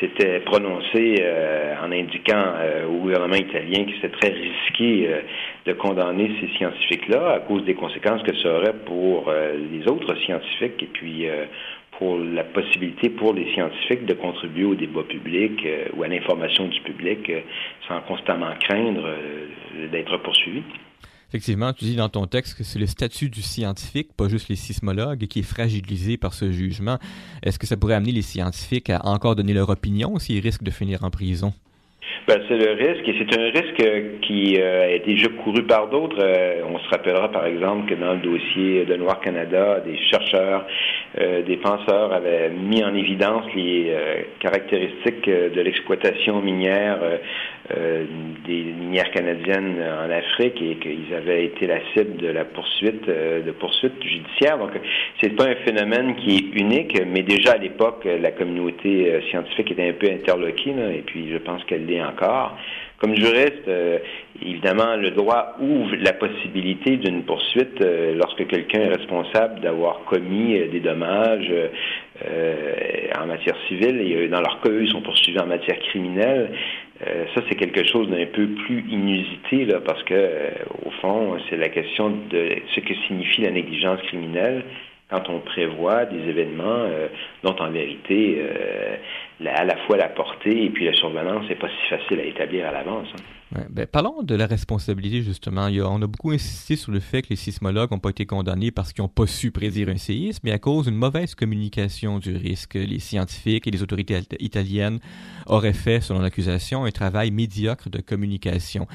s'était 0.00 0.40
prononcé 0.40 1.22
en 1.82 1.92
indiquant 1.92 2.54
au 2.88 3.00
gouvernement 3.02 3.36
italien 3.36 3.84
que 3.84 3.92
c'était 4.00 4.16
très 4.16 4.30
risqué 4.30 5.10
de 5.66 5.72
condamner 5.74 6.30
ces 6.40 6.48
scientifiques-là 6.56 7.32
à 7.34 7.40
cause 7.40 7.64
des 7.64 7.74
conséquences 7.74 8.22
que 8.22 8.34
ça 8.36 8.56
aurait 8.56 8.72
pour 8.86 9.30
les 9.30 9.86
autres 9.88 10.16
scientifiques 10.24 10.82
et 10.82 10.88
puis 10.92 11.26
pour 12.00 12.18
la 12.18 12.44
possibilité 12.44 13.10
pour 13.10 13.34
les 13.34 13.52
scientifiques 13.52 14.06
de 14.06 14.14
contribuer 14.14 14.64
au 14.64 14.74
débat 14.74 15.02
public 15.02 15.52
euh, 15.66 15.84
ou 15.94 16.02
à 16.02 16.08
l'information 16.08 16.66
du 16.66 16.80
public 16.80 17.28
euh, 17.28 17.42
sans 17.86 18.00
constamment 18.00 18.52
craindre 18.58 19.04
euh, 19.04 19.88
d'être 19.92 20.16
poursuivis. 20.16 20.62
Effectivement, 21.28 21.74
tu 21.74 21.84
dis 21.84 21.96
dans 21.96 22.08
ton 22.08 22.26
texte 22.26 22.56
que 22.56 22.64
c'est 22.64 22.78
le 22.78 22.86
statut 22.86 23.28
du 23.28 23.42
scientifique, 23.42 24.16
pas 24.16 24.28
juste 24.28 24.48
les 24.48 24.56
sismologues, 24.56 25.26
qui 25.26 25.40
est 25.40 25.42
fragilisé 25.42 26.16
par 26.16 26.32
ce 26.32 26.50
jugement. 26.50 26.98
Est-ce 27.42 27.58
que 27.58 27.66
ça 27.66 27.76
pourrait 27.76 27.94
amener 27.94 28.12
les 28.12 28.22
scientifiques 28.22 28.90
à 28.90 29.06
encore 29.06 29.36
donner 29.36 29.52
leur 29.52 29.68
opinion 29.68 30.18
s'ils 30.18 30.40
risquent 30.40 30.64
de 30.64 30.72
finir 30.72 31.04
en 31.04 31.10
prison? 31.10 31.52
Ben, 32.30 32.40
c'est 32.46 32.58
le 32.58 32.74
risque, 32.74 33.08
et 33.08 33.16
c'est 33.18 33.36
un 33.36 33.50
risque 33.50 34.20
qui 34.22 34.56
euh, 34.60 34.84
a 34.84 34.90
été 34.90 35.14
déjà 35.14 35.26
couru 35.42 35.64
par 35.64 35.88
d'autres. 35.88 36.20
Euh, 36.22 36.62
on 36.72 36.78
se 36.78 36.88
rappellera 36.88 37.28
par 37.32 37.44
exemple 37.44 37.90
que 37.90 37.96
dans 37.96 38.12
le 38.12 38.20
dossier 38.20 38.84
de 38.84 38.94
Noir 38.94 39.18
Canada, 39.18 39.80
des 39.80 39.98
chercheurs, 39.98 40.64
euh, 41.20 41.42
des 41.42 41.56
penseurs 41.56 42.12
avaient 42.12 42.50
mis 42.50 42.84
en 42.84 42.94
évidence 42.94 43.46
les 43.56 43.92
caractéristiques 44.38 45.28
de 45.28 45.60
l'exploitation 45.60 46.40
minière 46.40 47.00
des 48.46 48.62
minières 48.62 49.10
canadiennes 49.12 49.76
en 49.80 50.10
Afrique 50.10 50.60
et 50.60 50.76
qu'ils 50.76 51.14
avaient 51.14 51.44
été 51.44 51.66
la 51.66 51.78
cible 51.92 52.16
de 52.16 52.28
la 52.28 52.44
poursuite 52.44 53.06
de 53.06 53.50
poursuite 53.52 54.02
judiciaire. 54.02 54.58
Donc, 54.58 54.70
c'est 55.20 55.36
pas 55.36 55.44
un 55.44 55.54
phénomène 55.56 56.16
qui 56.16 56.36
est 56.36 56.60
unique, 56.60 57.00
mais 57.06 57.22
déjà 57.22 57.52
à 57.52 57.58
l'époque, 57.58 58.04
la 58.04 58.32
communauté 58.32 59.20
scientifique 59.30 59.72
était 59.72 59.88
un 59.88 59.92
peu 59.92 60.10
interloquée, 60.10 60.70
et 60.70 61.02
puis 61.06 61.30
je 61.30 61.38
pense 61.38 61.62
qu'elle 61.64 61.86
l'est 61.86 62.02
encore. 62.02 62.56
Comme 63.00 63.16
juriste, 63.16 63.66
euh, 63.66 63.98
évidemment, 64.42 64.94
le 64.96 65.10
droit 65.12 65.56
ouvre 65.58 65.96
la 66.00 66.12
possibilité 66.12 66.98
d'une 66.98 67.22
poursuite 67.22 67.80
euh, 67.80 68.14
lorsque 68.14 68.46
quelqu'un 68.46 68.80
est 68.80 68.94
responsable 68.94 69.60
d'avoir 69.60 70.04
commis 70.04 70.58
euh, 70.58 70.68
des 70.68 70.80
dommages 70.80 71.50
en 73.18 73.26
matière 73.26 73.56
civile 73.66 73.98
et 74.02 74.28
dans 74.28 74.42
leur 74.42 74.60
cas, 74.60 74.68
eux, 74.68 74.82
ils 74.82 74.90
sont 74.90 75.00
poursuivis 75.00 75.40
en 75.40 75.46
matière 75.46 75.78
criminelle. 75.78 76.50
Ça, 77.34 77.40
c'est 77.48 77.54
quelque 77.54 77.84
chose 77.84 78.08
d'un 78.10 78.26
peu 78.26 78.46
plus 78.46 78.84
inusité 78.90 79.64
là, 79.64 79.80
parce 79.80 80.02
que, 80.04 80.50
au 80.84 80.90
fond, 81.00 81.38
c'est 81.48 81.56
la 81.56 81.70
question 81.70 82.10
de 82.30 82.56
ce 82.74 82.80
que 82.80 82.94
signifie 83.06 83.42
la 83.42 83.50
négligence 83.50 84.00
criminelle 84.02 84.64
quand 85.10 85.28
on 85.28 85.40
prévoit 85.40 86.06
des 86.06 86.20
événements 86.28 86.64
euh, 86.64 87.08
dont 87.42 87.56
en 87.58 87.70
vérité 87.70 88.38
euh, 88.40 88.96
à 89.44 89.64
la 89.64 89.76
fois 89.86 89.96
la 89.96 90.08
portée 90.08 90.64
et 90.64 90.70
puis 90.70 90.84
la 90.84 90.94
survenance 90.94 91.48
n'est 91.48 91.56
pas 91.56 91.68
si 91.68 91.88
facile 91.88 92.20
à 92.20 92.24
établir 92.24 92.66
à 92.66 92.70
l'avance. 92.70 93.08
Hein. 93.54 93.62
ben, 93.70 93.86
parlons 93.86 94.22
de 94.22 94.34
la 94.36 94.46
responsabilité 94.46 95.22
justement. 95.22 95.66
on 95.66 96.02
a 96.02 96.06
beaucoup 96.06 96.30
insisté 96.30 96.76
sur 96.76 96.92
le 96.92 97.00
fait 97.00 97.22
que 97.22 97.30
les 97.30 97.36
sismologues 97.36 97.90
n'ont 97.90 97.98
pas 97.98 98.10
été 98.10 98.24
condamnés 98.24 98.70
parce 98.70 98.92
qu'ils 98.92 99.02
n'ont 99.02 99.08
pas 99.08 99.26
su 99.26 99.50
prédire 99.50 99.88
un 99.88 99.96
séisme, 99.96 100.40
mais 100.44 100.52
à 100.52 100.58
cause 100.58 100.86
d'une 100.86 100.94
mauvaise 100.94 101.34
communication 101.34 102.18
du 102.18 102.36
risque. 102.36 102.74
Les 102.74 103.00
scientifiques 103.00 103.66
et 103.66 103.70
les 103.70 103.82
autorités 103.82 104.20
italiennes 104.38 105.00
auraient 105.46 105.72
fait, 105.72 106.00
selon 106.00 106.20
l'accusation, 106.20 106.84
un 106.84 106.90
travail 106.90 107.32
médiocre 107.32 107.90
de 107.90 108.00
communication. 108.00 108.86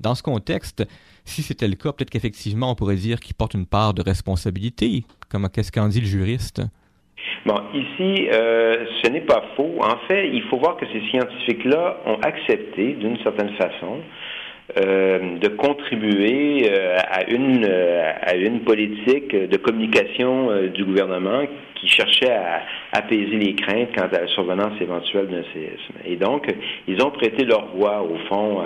Dans 0.00 0.14
ce 0.14 0.22
contexte, 0.22 0.86
si 1.24 1.42
c'était 1.42 1.68
le 1.68 1.74
cas, 1.74 1.92
peut-être 1.92 2.10
qu'effectivement, 2.10 2.70
on 2.70 2.74
pourrait 2.74 2.96
dire 2.96 3.20
qu'il 3.20 3.34
porte 3.34 3.54
une 3.54 3.66
part 3.66 3.94
de 3.94 4.02
responsabilité. 4.02 5.04
Comme 5.30 5.48
qu'est-ce 5.48 5.72
qu'en 5.72 5.88
dit 5.88 6.00
le 6.00 6.06
juriste? 6.06 6.62
Bon, 7.46 7.60
ici, 7.74 8.28
euh, 8.32 8.86
ce 9.02 9.10
n'est 9.10 9.22
pas 9.22 9.42
faux. 9.56 9.76
En 9.80 9.98
fait, 10.08 10.28
il 10.32 10.42
faut 10.44 10.58
voir 10.58 10.76
que 10.76 10.86
ces 10.86 11.00
scientifiques-là 11.10 11.98
ont 12.06 12.18
accepté, 12.20 12.94
d'une 12.94 13.18
certaine 13.22 13.54
façon, 13.56 14.00
euh, 14.76 15.38
de 15.38 15.48
contribuer 15.48 16.68
euh, 16.68 16.96
à 16.98 17.30
une 17.30 17.64
à 17.64 18.34
une 18.34 18.60
politique 18.60 19.34
de 19.34 19.56
communication 19.56 20.68
du 20.74 20.84
gouvernement 20.84 21.42
qui 21.74 21.88
cherchait 21.88 22.32
à 22.32 22.62
apaiser 22.92 23.36
les 23.36 23.54
craintes 23.54 23.90
quant 23.94 24.08
à 24.10 24.20
la 24.20 24.26
survenance 24.28 24.80
éventuelle 24.80 25.28
d'un 25.28 25.44
séisme. 25.52 25.94
Et 26.04 26.16
donc, 26.16 26.46
ils 26.88 27.02
ont 27.02 27.10
prêté 27.10 27.44
leur 27.44 27.66
voix, 27.74 28.02
au 28.02 28.16
fond, 28.28 28.62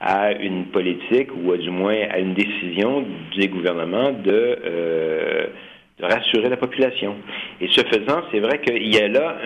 à 0.00 0.32
une 0.32 0.66
politique 0.66 1.28
ou 1.34 1.56
du 1.56 1.70
moins 1.70 1.96
à 2.10 2.18
une 2.18 2.34
décision 2.34 3.04
du 3.32 3.48
gouvernement 3.48 4.12
de 4.12 4.58
de 5.98 6.04
rassurer 6.04 6.48
la 6.48 6.56
population. 6.56 7.16
Et 7.60 7.68
ce 7.68 7.80
faisant, 7.82 8.22
c'est 8.32 8.40
vrai 8.40 8.60
qu'il 8.60 8.92
y 8.92 8.98
a 8.98 9.08
là 9.08 9.36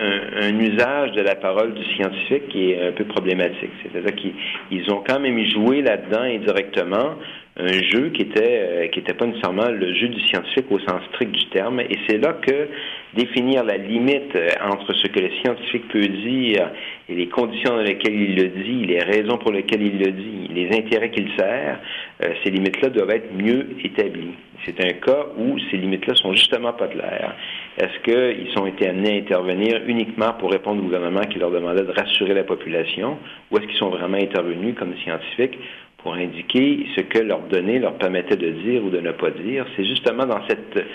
un, 0.41 0.59
usage 0.59 1.11
de 1.11 1.21
la 1.21 1.35
parole 1.35 1.73
du 1.75 1.83
scientifique 1.95 2.47
qui 2.49 2.71
est 2.71 2.87
un 2.87 2.91
peu 2.91 3.05
problématique. 3.05 3.69
C'est-à-dire 3.83 4.15
qu'ils 4.15 4.91
ont 4.91 5.03
quand 5.07 5.19
même 5.19 5.39
joué 5.45 5.81
là-dedans 5.81 6.21
indirectement 6.21 7.15
un 7.59 7.73
jeu 7.73 8.09
qui 8.09 8.21
était 8.21 8.61
euh, 8.61 8.87
qui 8.87 8.99
était 8.99 9.13
pas 9.13 9.25
nécessairement 9.25 9.69
le 9.69 9.93
jeu 9.93 10.07
du 10.07 10.19
scientifique 10.21 10.65
au 10.71 10.79
sens 10.79 11.01
strict 11.09 11.31
du 11.31 11.45
terme. 11.49 11.81
Et 11.81 11.97
c'est 12.07 12.17
là 12.17 12.33
que 12.33 12.67
définir 13.13 13.63
la 13.63 13.77
limite 13.77 14.35
euh, 14.35 14.49
entre 14.63 14.93
ce 14.93 15.07
que 15.07 15.19
le 15.19 15.29
scientifique 15.41 15.87
peut 15.89 16.07
dire 16.07 16.71
et 17.09 17.15
les 17.15 17.27
conditions 17.27 17.75
dans 17.75 17.81
lesquelles 17.81 18.15
il 18.15 18.35
le 18.35 18.47
dit, 18.63 18.85
les 18.85 18.99
raisons 18.99 19.37
pour 19.37 19.51
lesquelles 19.51 19.81
il 19.81 19.99
le 19.99 20.11
dit, 20.11 20.49
les 20.53 20.67
intérêts 20.77 21.11
qu'il 21.11 21.29
sert, 21.37 21.79
euh, 22.23 22.29
ces 22.43 22.51
limites-là 22.51 22.89
doivent 22.89 23.11
être 23.11 23.33
mieux 23.33 23.67
établies. 23.83 24.35
C'est 24.65 24.79
un 24.81 24.93
cas 24.93 25.25
où 25.37 25.57
ces 25.71 25.77
limites-là 25.77 26.15
sont 26.15 26.33
justement 26.33 26.73
pas 26.73 26.87
claires. 26.87 27.35
Est-ce 27.77 27.99
qu'ils 28.03 28.59
ont 28.59 28.67
été 28.67 28.87
amenés 28.87 29.13
à 29.13 29.17
intervenir 29.19 29.81
uniquement 29.87 30.33
pour 30.33 30.51
répondre 30.51 30.81
au 30.81 30.83
gouvernement 30.83 31.21
qui 31.21 31.39
leur 31.39 31.51
demandait 31.51 31.83
de 31.83 31.91
rassurer 31.91 32.33
la 32.33 32.43
population, 32.43 33.17
ou 33.49 33.57
est-ce 33.57 33.67
qu'ils 33.67 33.77
sont 33.77 33.89
vraiment 33.89 34.17
intervenus 34.17 34.75
comme 34.77 34.93
scientifiques 35.03 35.57
pour 36.03 36.13
indiquer 36.13 36.85
ce 36.95 37.01
que 37.01 37.19
leurs 37.19 37.47
données 37.47 37.79
leur 37.79 37.97
permettaient 37.97 38.37
de 38.37 38.51
dire 38.51 38.83
ou 38.83 38.89
de 38.89 38.99
ne 38.99 39.11
pas 39.11 39.31
dire. 39.31 39.65
C'est 39.75 39.85
justement 39.85 40.25
dans 40.25 40.45
cette 40.47 40.85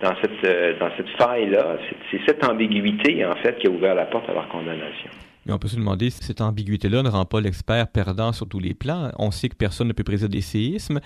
dans 0.00 0.14
cette 0.20 0.44
euh, 0.44 0.78
dans 0.78 0.90
cette 0.96 1.08
faille-là, 1.18 1.78
c'est 2.10 2.20
cette 2.26 2.44
ambiguïté 2.44 3.24
en 3.24 3.34
fait 3.36 3.58
qui 3.58 3.66
a 3.66 3.70
ouvert 3.70 3.94
la 3.94 4.06
porte 4.06 4.28
à 4.28 4.34
leur 4.34 4.48
condamnation. 4.48 5.10
Mais 5.46 5.52
on 5.52 5.58
peut 5.58 5.68
se 5.68 5.76
demander 5.76 6.08
si 6.08 6.24
cette 6.24 6.40
ambiguïté-là 6.40 7.02
ne 7.02 7.08
rend 7.10 7.26
pas 7.26 7.40
l'expert 7.40 7.88
perdant 7.88 8.32
sur 8.32 8.48
tous 8.48 8.60
les 8.60 8.72
plans. 8.72 9.10
On 9.18 9.30
sait 9.30 9.50
que 9.50 9.56
personne 9.56 9.88
ne 9.88 9.92
peut 9.92 10.02
prédire 10.02 10.30
des 10.30 10.40
séismes, 10.40 11.00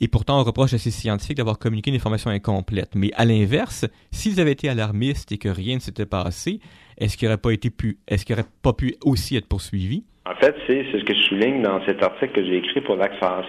et 0.00 0.08
pourtant 0.08 0.40
on 0.40 0.42
reproche 0.42 0.74
à 0.74 0.78
ces 0.78 0.90
scientifiques 0.90 1.36
d'avoir 1.36 1.58
communiqué 1.58 1.90
une 1.90 1.96
information 1.96 2.30
incomplète. 2.30 2.96
Mais 2.96 3.12
à 3.14 3.24
l'inverse, 3.24 3.86
s'ils 4.10 4.40
avaient 4.40 4.52
été 4.52 4.68
alarmistes 4.68 5.30
et 5.30 5.38
que 5.38 5.48
rien 5.48 5.76
ne 5.76 5.80
s'était 5.80 6.06
passé, 6.06 6.58
est-ce 6.98 7.16
qu'il 7.16 7.28
n'aurait 7.28 7.40
pas 7.40 7.52
été 7.52 7.70
pu, 7.70 7.98
est-ce 8.08 8.24
qu'il 8.24 8.34
n'aurait 8.34 8.48
pas 8.62 8.72
pu 8.72 8.96
aussi 9.04 9.36
être 9.36 9.46
poursuivi? 9.46 10.04
En 10.28 10.34
fait, 10.34 10.56
c'est 10.66 10.84
ce 10.92 11.04
que 11.04 11.14
je 11.14 11.22
souligne 11.22 11.62
dans 11.62 11.80
cet 11.86 12.02
article 12.02 12.32
que 12.32 12.44
j'ai 12.44 12.56
écrit 12.56 12.80
pour 12.80 12.96
l'ACFAS. 12.96 13.44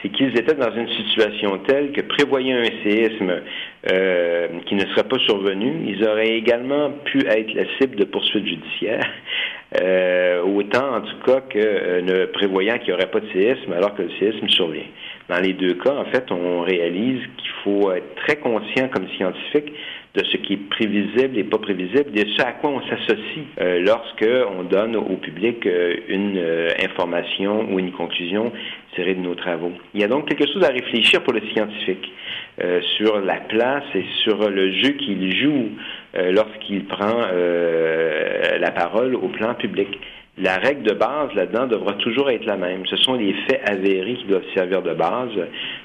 C'est 0.00 0.10
qu'ils 0.10 0.38
étaient 0.38 0.54
dans 0.54 0.72
une 0.72 0.88
situation 0.88 1.58
telle 1.66 1.90
que 1.90 2.02
prévoyant 2.02 2.58
un 2.58 2.84
séisme 2.84 3.42
euh, 3.90 4.48
qui 4.66 4.74
ne 4.74 4.84
serait 4.86 5.08
pas 5.08 5.18
survenu, 5.20 5.86
ils 5.86 6.06
auraient 6.06 6.36
également 6.36 6.90
pu 7.04 7.26
être 7.26 7.54
la 7.54 7.64
cible 7.78 7.96
de 7.96 8.04
poursuites 8.04 8.46
judiciaires, 8.46 9.08
euh, 9.80 10.42
autant 10.42 10.96
en 10.96 11.00
tout 11.00 11.16
cas 11.24 11.40
que 11.40 11.58
euh, 11.58 12.02
ne 12.02 12.26
prévoyant 12.26 12.76
qu'il 12.78 12.88
n'y 12.88 12.92
aurait 12.92 13.10
pas 13.10 13.20
de 13.20 13.30
séisme 13.32 13.72
alors 13.72 13.94
que 13.94 14.02
le 14.02 14.10
séisme 14.18 14.48
survient. 14.48 14.84
Dans 15.30 15.40
les 15.40 15.54
deux 15.54 15.74
cas, 15.74 15.94
en 15.94 16.04
fait, 16.06 16.30
on 16.30 16.60
réalise 16.60 17.22
qu'il 17.38 17.50
faut 17.64 17.90
être 17.92 18.14
très 18.16 18.36
conscient 18.36 18.88
comme 18.88 19.08
scientifique 19.16 19.72
de 20.14 20.24
ce 20.24 20.36
qui 20.38 20.54
est 20.54 20.68
prévisible 20.68 21.38
et 21.38 21.44
pas 21.44 21.58
prévisible, 21.58 22.10
de 22.10 22.26
ce 22.36 22.42
à 22.42 22.52
quoi 22.52 22.70
on 22.70 22.82
s'associe 22.82 23.46
euh, 23.60 23.80
lorsque 23.80 24.26
on 24.58 24.64
donne 24.64 24.96
au 24.96 25.16
public 25.16 25.64
euh, 25.66 25.94
une 26.08 26.42
information 26.84 27.72
ou 27.72 27.78
une 27.78 27.92
conclusion 27.92 28.52
tirée 28.94 29.14
de 29.14 29.20
nos 29.20 29.36
travaux. 29.36 29.72
Il 29.94 30.00
y 30.00 30.04
a 30.04 30.08
donc 30.08 30.28
quelque 30.28 30.52
chose 30.52 30.64
à 30.64 30.72
réfléchir 30.72 31.22
pour 31.22 31.32
le 31.32 31.40
scientifique 31.54 32.12
sur 32.98 33.20
la 33.20 33.36
place 33.36 33.69
et 33.94 34.04
sur 34.22 34.48
le 34.50 34.72
jeu 34.72 34.90
qu'il 34.90 35.36
joue 35.36 35.70
lorsqu'il 36.14 36.84
prend 36.86 37.20
la 38.58 38.70
parole 38.72 39.14
au 39.14 39.28
plan 39.28 39.54
public 39.54 39.88
la 40.40 40.56
règle 40.56 40.82
de 40.82 40.94
base 40.94 41.34
là-dedans 41.34 41.66
devra 41.66 41.92
toujours 41.94 42.30
être 42.30 42.46
la 42.46 42.56
même. 42.56 42.86
Ce 42.86 42.96
sont 42.96 43.14
les 43.14 43.34
faits 43.46 43.60
avérés 43.68 44.14
qui 44.14 44.24
doivent 44.24 44.48
servir 44.54 44.82
de 44.82 44.94
base, 44.94 45.30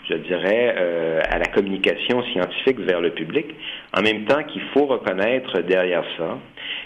je 0.10 0.16
dirais, 0.16 0.76
euh, 0.78 1.22
à 1.30 1.40
la 1.40 1.46
communication 1.46 2.24
scientifique 2.32 2.80
vers 2.80 3.02
le 3.02 3.10
public, 3.10 3.48
en 3.98 4.02
même 4.02 4.26
temps 4.26 4.44
qu'il 4.44 4.62
faut 4.74 4.86
reconnaître 4.86 5.62
derrière 5.62 6.06
ça 6.18 6.38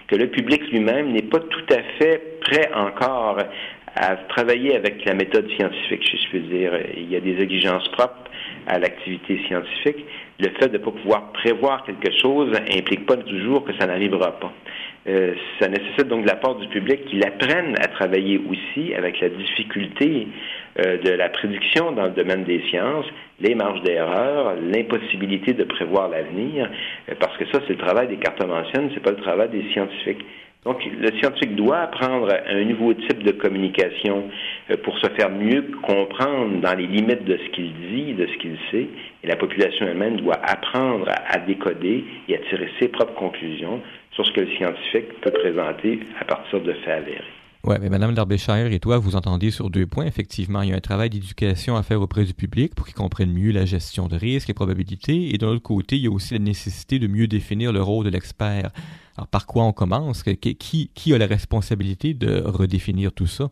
que 0.07 0.15
le 0.15 0.27
public 0.27 0.61
lui-même 0.71 1.11
n'est 1.11 1.21
pas 1.21 1.39
tout 1.39 1.73
à 1.73 1.83
fait 1.99 2.39
prêt 2.41 2.71
encore 2.73 3.37
à 3.95 4.15
travailler 4.15 4.75
avec 4.75 5.05
la 5.05 5.13
méthode 5.13 5.47
scientifique, 5.51 6.03
si 6.09 6.17
je 6.17 6.31
peux 6.31 6.39
dire. 6.39 6.71
Il 6.97 7.11
y 7.11 7.15
a 7.15 7.19
des 7.19 7.39
exigences 7.41 7.87
propres 7.89 8.15
à 8.67 8.79
l'activité 8.79 9.41
scientifique. 9.47 10.05
Le 10.39 10.49
fait 10.59 10.67
de 10.67 10.77
ne 10.77 10.83
pas 10.83 10.91
pouvoir 10.91 11.31
prévoir 11.31 11.83
quelque 11.83 12.11
chose 12.21 12.51
implique 12.71 13.05
pas 13.05 13.17
toujours 13.17 13.63
que 13.63 13.73
ça 13.79 13.87
n'arrivera 13.87 14.39
pas. 14.39 14.53
Euh, 15.07 15.33
ça 15.59 15.69
nécessite 15.69 16.07
donc 16.07 16.23
de 16.23 16.27
la 16.27 16.35
part 16.35 16.55
du 16.55 16.67
public 16.67 17.05
qu'il 17.05 17.25
apprenne 17.25 17.75
à 17.79 17.87
travailler 17.87 18.39
aussi 18.49 18.93
avec 18.93 19.19
la 19.21 19.29
difficulté 19.29 20.27
euh, 20.79 20.97
de 20.97 21.11
la 21.11 21.29
prédiction 21.29 21.93
dans 21.93 22.05
le 22.05 22.11
domaine 22.11 22.43
des 22.43 22.61
sciences, 22.69 23.05
les 23.39 23.55
marges 23.55 23.81
d'erreur, 23.83 24.55
l'impossibilité 24.61 25.53
de 25.53 25.63
prévoir 25.63 26.09
l'avenir, 26.09 26.69
euh, 27.09 27.13
parce 27.19 27.35
que 27.37 27.45
ça, 27.45 27.61
c'est 27.65 27.73
le 27.73 27.79
travail 27.79 28.07
des 28.09 28.17
cartomanciennes, 28.17 28.91
c'est 28.93 29.01
pas 29.01 29.11
le 29.11 29.17
travail 29.17 29.49
des 29.49 29.63
scientifiques. 29.71 30.23
Donc, 30.65 30.83
le 30.85 31.09
scientifique 31.19 31.55
doit 31.55 31.79
apprendre 31.79 32.33
un 32.45 32.65
nouveau 32.65 32.93
type 32.93 33.23
de 33.23 33.31
communication 33.31 34.29
pour 34.83 34.97
se 34.99 35.07
faire 35.11 35.29
mieux 35.31 35.71
comprendre 35.81 36.59
dans 36.59 36.73
les 36.73 36.85
limites 36.85 37.23
de 37.23 37.37
ce 37.37 37.49
qu'il 37.51 37.71
dit, 37.73 38.13
de 38.13 38.27
ce 38.27 38.37
qu'il 38.39 38.57
sait, 38.69 38.87
et 39.23 39.27
la 39.27 39.37
population 39.37 39.87
elle-même 39.87 40.17
doit 40.17 40.39
apprendre 40.43 41.07
à 41.07 41.39
décoder 41.39 42.03
et 42.27 42.35
à 42.35 42.39
tirer 42.49 42.69
ses 42.77 42.89
propres 42.89 43.15
conclusions 43.15 43.81
sur 44.11 44.25
ce 44.25 44.33
que 44.33 44.41
le 44.41 44.51
scientifique 44.57 45.21
peut 45.21 45.31
présenter 45.31 46.01
à 46.19 46.25
partir 46.25 46.59
de 46.59 46.73
faits 46.73 47.03
avérés. 47.03 47.38
Oui, 47.65 47.75
mais 47.81 47.89
Mme 47.89 48.13
Darbyshire 48.13 48.71
et 48.71 48.79
toi, 48.79 48.99
vous 48.99 49.17
entendez 49.17 49.51
sur 49.51 49.69
deux 49.69 49.85
points. 49.85 50.05
Effectivement, 50.05 50.61
il 50.61 50.69
y 50.69 50.73
a 50.73 50.77
un 50.77 50.79
travail 50.79 51.09
d'éducation 51.09 51.75
à 51.75 51.83
faire 51.83 52.01
auprès 52.01 52.23
du 52.23 52.33
public 52.33 52.73
pour 52.73 52.85
qu'il 52.85 52.95
comprenne 52.95 53.33
mieux 53.33 53.51
la 53.51 53.65
gestion 53.65 54.07
de 54.07 54.15
risques 54.15 54.49
et 54.49 54.53
probabilités. 54.53 55.33
Et 55.33 55.37
de 55.37 55.45
l'autre 55.45 55.61
côté, 55.61 55.97
il 55.97 56.03
y 56.03 56.07
a 56.07 56.11
aussi 56.11 56.35
la 56.35 56.39
nécessité 56.39 56.99
de 56.99 57.07
mieux 57.07 57.27
définir 57.27 57.73
le 57.73 57.81
rôle 57.81 58.05
de 58.05 58.11
l'expert. 58.11 58.71
Alors, 59.17 59.27
par 59.27 59.45
quoi 59.45 59.65
on 59.65 59.73
commence? 59.73 60.23
Qui, 60.23 60.89
qui 60.95 61.13
a 61.13 61.17
la 61.17 61.27
responsabilité 61.27 62.13
de 62.13 62.41
redéfinir 62.45 63.11
tout 63.11 63.27
ça? 63.27 63.49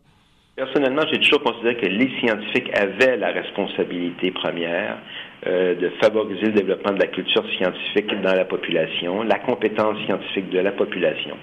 Personnellement, 0.56 1.02
j'ai 1.12 1.20
toujours 1.20 1.42
considéré 1.42 1.76
que 1.76 1.86
les 1.86 2.10
scientifiques 2.18 2.76
avaient 2.76 3.16
la 3.16 3.30
responsabilité 3.30 4.32
première 4.32 4.98
euh, 5.46 5.76
de 5.76 5.92
favoriser 6.02 6.46
le 6.46 6.52
développement 6.52 6.94
de 6.94 6.98
la 6.98 7.06
culture 7.06 7.44
scientifique 7.56 8.10
dans 8.22 8.34
la 8.34 8.44
population, 8.44 9.22
la 9.22 9.38
compétence 9.38 9.96
scientifique 10.04 10.50
de 10.50 10.58
la 10.58 10.72
population. 10.72 11.36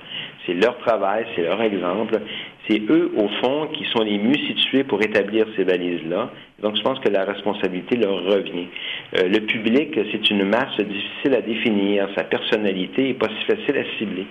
C'est 0.45 0.53
leur 0.53 0.77
travail, 0.79 1.25
c'est 1.35 1.43
leur 1.43 1.61
exemple. 1.61 2.19
C'est 2.67 2.81
eux, 2.89 3.11
au 3.15 3.27
fond, 3.41 3.67
qui 3.73 3.85
sont 3.85 4.03
les 4.03 4.17
mieux 4.17 4.37
situés 4.47 4.83
pour 4.83 5.01
établir 5.01 5.45
ces 5.55 5.63
balises-là. 5.63 6.31
Donc, 6.61 6.75
je 6.77 6.81
pense 6.81 6.99
que 6.99 7.09
la 7.09 7.25
responsabilité 7.25 7.95
leur 7.95 8.23
revient. 8.23 8.67
Euh, 9.17 9.27
le 9.27 9.39
public, 9.41 9.99
c'est 10.11 10.29
une 10.29 10.45
masse 10.45 10.77
difficile 10.79 11.35
à 11.35 11.41
définir. 11.41 12.07
Sa 12.15 12.23
personnalité 12.23 13.03
n'est 13.03 13.13
pas 13.13 13.29
si 13.39 13.45
facile 13.45 13.77
à 13.77 13.97
cibler. 13.97 14.25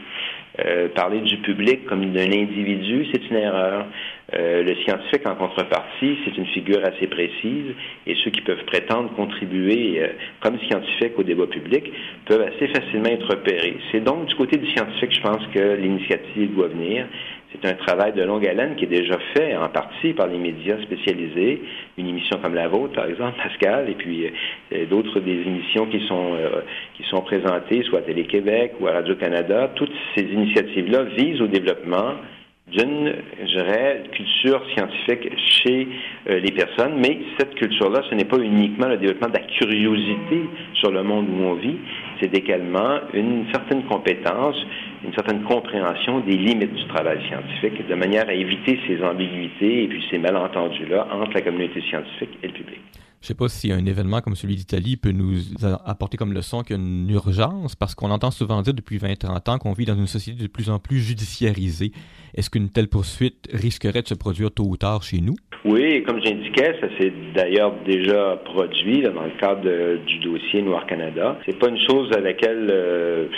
Euh, 0.60 0.88
parler 0.94 1.20
du 1.20 1.38
public 1.38 1.84
comme 1.86 2.12
d'un 2.12 2.30
individu, 2.30 3.06
c'est 3.12 3.28
une 3.28 3.36
erreur. 3.36 3.86
Euh, 4.34 4.62
le 4.62 4.74
scientifique, 4.84 5.26
en 5.26 5.34
contrepartie, 5.34 6.16
c'est 6.24 6.36
une 6.38 6.46
figure 6.46 6.80
assez 6.84 7.08
précise 7.08 7.74
et 8.06 8.14
ceux 8.22 8.30
qui 8.30 8.40
peuvent 8.40 8.64
prétendre 8.66 9.10
contribuer 9.16 10.00
euh, 10.00 10.08
comme 10.40 10.58
scientifique 10.60 11.18
au 11.18 11.24
débat 11.24 11.48
public 11.48 11.92
peuvent 12.26 12.42
assez 12.42 12.68
facilement 12.68 13.10
être 13.10 13.28
repérés. 13.28 13.76
C'est 13.90 14.00
donc 14.00 14.26
du 14.26 14.34
côté 14.36 14.56
du 14.56 14.70
scientifique, 14.70 15.12
je 15.12 15.20
pense, 15.22 15.44
que 15.52 15.74
l'initiative 15.74 16.54
doit 16.54 16.68
venir. 16.68 17.06
C'est 17.54 17.68
un 17.68 17.74
travail 17.74 18.12
de 18.12 18.22
longue 18.22 18.46
haleine 18.46 18.74
qui 18.74 18.84
est 18.84 18.88
déjà 18.88 19.16
fait 19.34 19.56
en 19.56 19.68
partie 19.68 20.12
par 20.12 20.26
les 20.26 20.38
médias 20.38 20.80
spécialisés, 20.82 21.62
une 21.96 22.08
émission 22.08 22.38
comme 22.42 22.54
la 22.54 22.66
vôtre, 22.66 22.94
par 22.94 23.06
exemple, 23.06 23.38
Pascal, 23.42 23.88
et 23.88 23.94
puis 23.94 24.26
euh, 24.72 24.86
d'autres 24.86 25.20
des 25.20 25.42
émissions 25.42 25.86
qui 25.86 26.04
sont 26.08 26.34
euh, 26.34 26.62
qui 26.96 27.04
sont 27.04 27.20
présentées, 27.20 27.82
soit 27.84 28.00
à 28.00 28.02
Télé-Québec 28.02 28.72
ou 28.80 28.88
à 28.88 28.92
Radio-Canada. 28.92 29.70
Toutes 29.76 29.92
ces 30.16 30.24
initiatives-là 30.24 31.04
visent 31.16 31.40
au 31.40 31.46
développement 31.46 32.14
d'une, 32.66 33.12
je 33.40 33.44
dirais, 33.44 34.02
culture 34.12 34.62
scientifique 34.74 35.30
chez 35.36 35.86
euh, 36.30 36.40
les 36.40 36.50
personnes, 36.50 36.94
mais 36.98 37.18
cette 37.38 37.54
culture-là, 37.54 38.00
ce 38.08 38.14
n'est 38.14 38.24
pas 38.24 38.38
uniquement 38.38 38.88
le 38.88 38.96
développement 38.96 39.28
de 39.28 39.34
la 39.34 39.44
curiosité 39.44 40.42
sur 40.74 40.90
le 40.90 41.02
monde 41.02 41.28
où 41.28 41.42
on 41.44 41.54
vit, 41.54 41.76
c'est 42.20 42.34
également 42.34 43.00
une 43.12 43.44
certaine 43.52 43.84
compétence, 43.84 44.56
une 45.04 45.14
certaine 45.14 45.42
compréhension 45.44 46.20
des 46.20 46.36
limites 46.36 46.74
du 46.74 46.86
travail 46.88 47.20
scientifique, 47.28 47.86
de 47.86 47.94
manière 47.94 48.28
à 48.28 48.32
éviter 48.32 48.78
ces 48.86 49.02
ambiguïtés 49.02 49.84
et 49.84 49.88
puis 49.88 50.02
ces 50.10 50.18
malentendus-là 50.18 51.06
entre 51.12 51.34
la 51.34 51.42
communauté 51.42 51.82
scientifique 51.82 52.38
et 52.42 52.48
le 52.48 52.52
public. 52.52 52.80
Je 53.24 53.30
ne 53.32 53.36
sais 53.36 53.38
pas 53.38 53.48
si 53.48 53.72
un 53.72 53.86
événement 53.86 54.20
comme 54.20 54.34
celui 54.34 54.54
d'Italie 54.54 54.98
peut 54.98 55.10
nous 55.10 55.38
apporter 55.86 56.18
comme 56.18 56.34
leçon 56.34 56.62
qu'il 56.62 56.76
y 56.76 56.78
a 56.78 56.82
une 56.82 57.08
urgence, 57.08 57.74
parce 57.74 57.94
qu'on 57.94 58.10
entend 58.10 58.30
souvent 58.30 58.60
dire 58.60 58.74
depuis 58.74 58.98
20-30 58.98 59.50
ans 59.50 59.56
qu'on 59.56 59.72
vit 59.72 59.86
dans 59.86 59.96
une 59.96 60.06
société 60.06 60.42
de 60.42 60.48
plus 60.48 60.68
en 60.68 60.78
plus 60.78 60.98
judiciarisée. 60.98 61.92
Est-ce 62.34 62.50
qu'une 62.50 62.68
telle 62.68 62.88
poursuite 62.88 63.48
risquerait 63.50 64.02
de 64.02 64.08
se 64.08 64.14
produire 64.14 64.50
tôt 64.52 64.64
ou 64.64 64.76
tard 64.76 65.02
chez 65.02 65.22
nous? 65.22 65.36
Oui, 65.64 66.02
comme 66.02 66.22
j'indiquais, 66.22 66.76
ça 66.82 66.88
s'est 66.98 67.14
d'ailleurs 67.34 67.72
déjà 67.86 68.36
produit 68.44 69.00
dans 69.00 69.22
le 69.22 69.40
cadre 69.40 70.04
du 70.04 70.18
dossier 70.18 70.60
Noir 70.60 70.84
Canada. 70.84 71.38
C'est 71.46 71.58
pas 71.58 71.70
une 71.70 71.80
chose 71.80 72.12
à 72.12 72.20
laquelle 72.20 72.68
euh, 72.70 73.28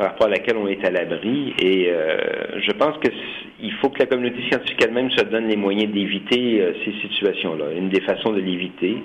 par 0.00 0.12
rapport 0.12 0.28
à 0.28 0.30
laquelle 0.30 0.56
on 0.56 0.66
est 0.66 0.82
à 0.82 0.90
l'abri. 0.90 1.52
Et 1.60 1.90
euh, 1.90 2.16
je 2.66 2.72
pense 2.72 2.96
qu'il 3.00 3.72
faut 3.74 3.90
que 3.90 3.98
la 3.98 4.06
communauté 4.06 4.40
scientifique 4.48 4.82
elle-même 4.82 5.10
se 5.10 5.22
donne 5.24 5.46
les 5.46 5.56
moyens 5.56 5.92
d'éviter 5.92 6.62
euh, 6.62 6.72
ces 6.86 6.92
situations-là. 7.06 7.66
Une 7.76 7.90
des 7.90 8.00
façons 8.00 8.32
de 8.32 8.40
l'éviter, 8.40 8.96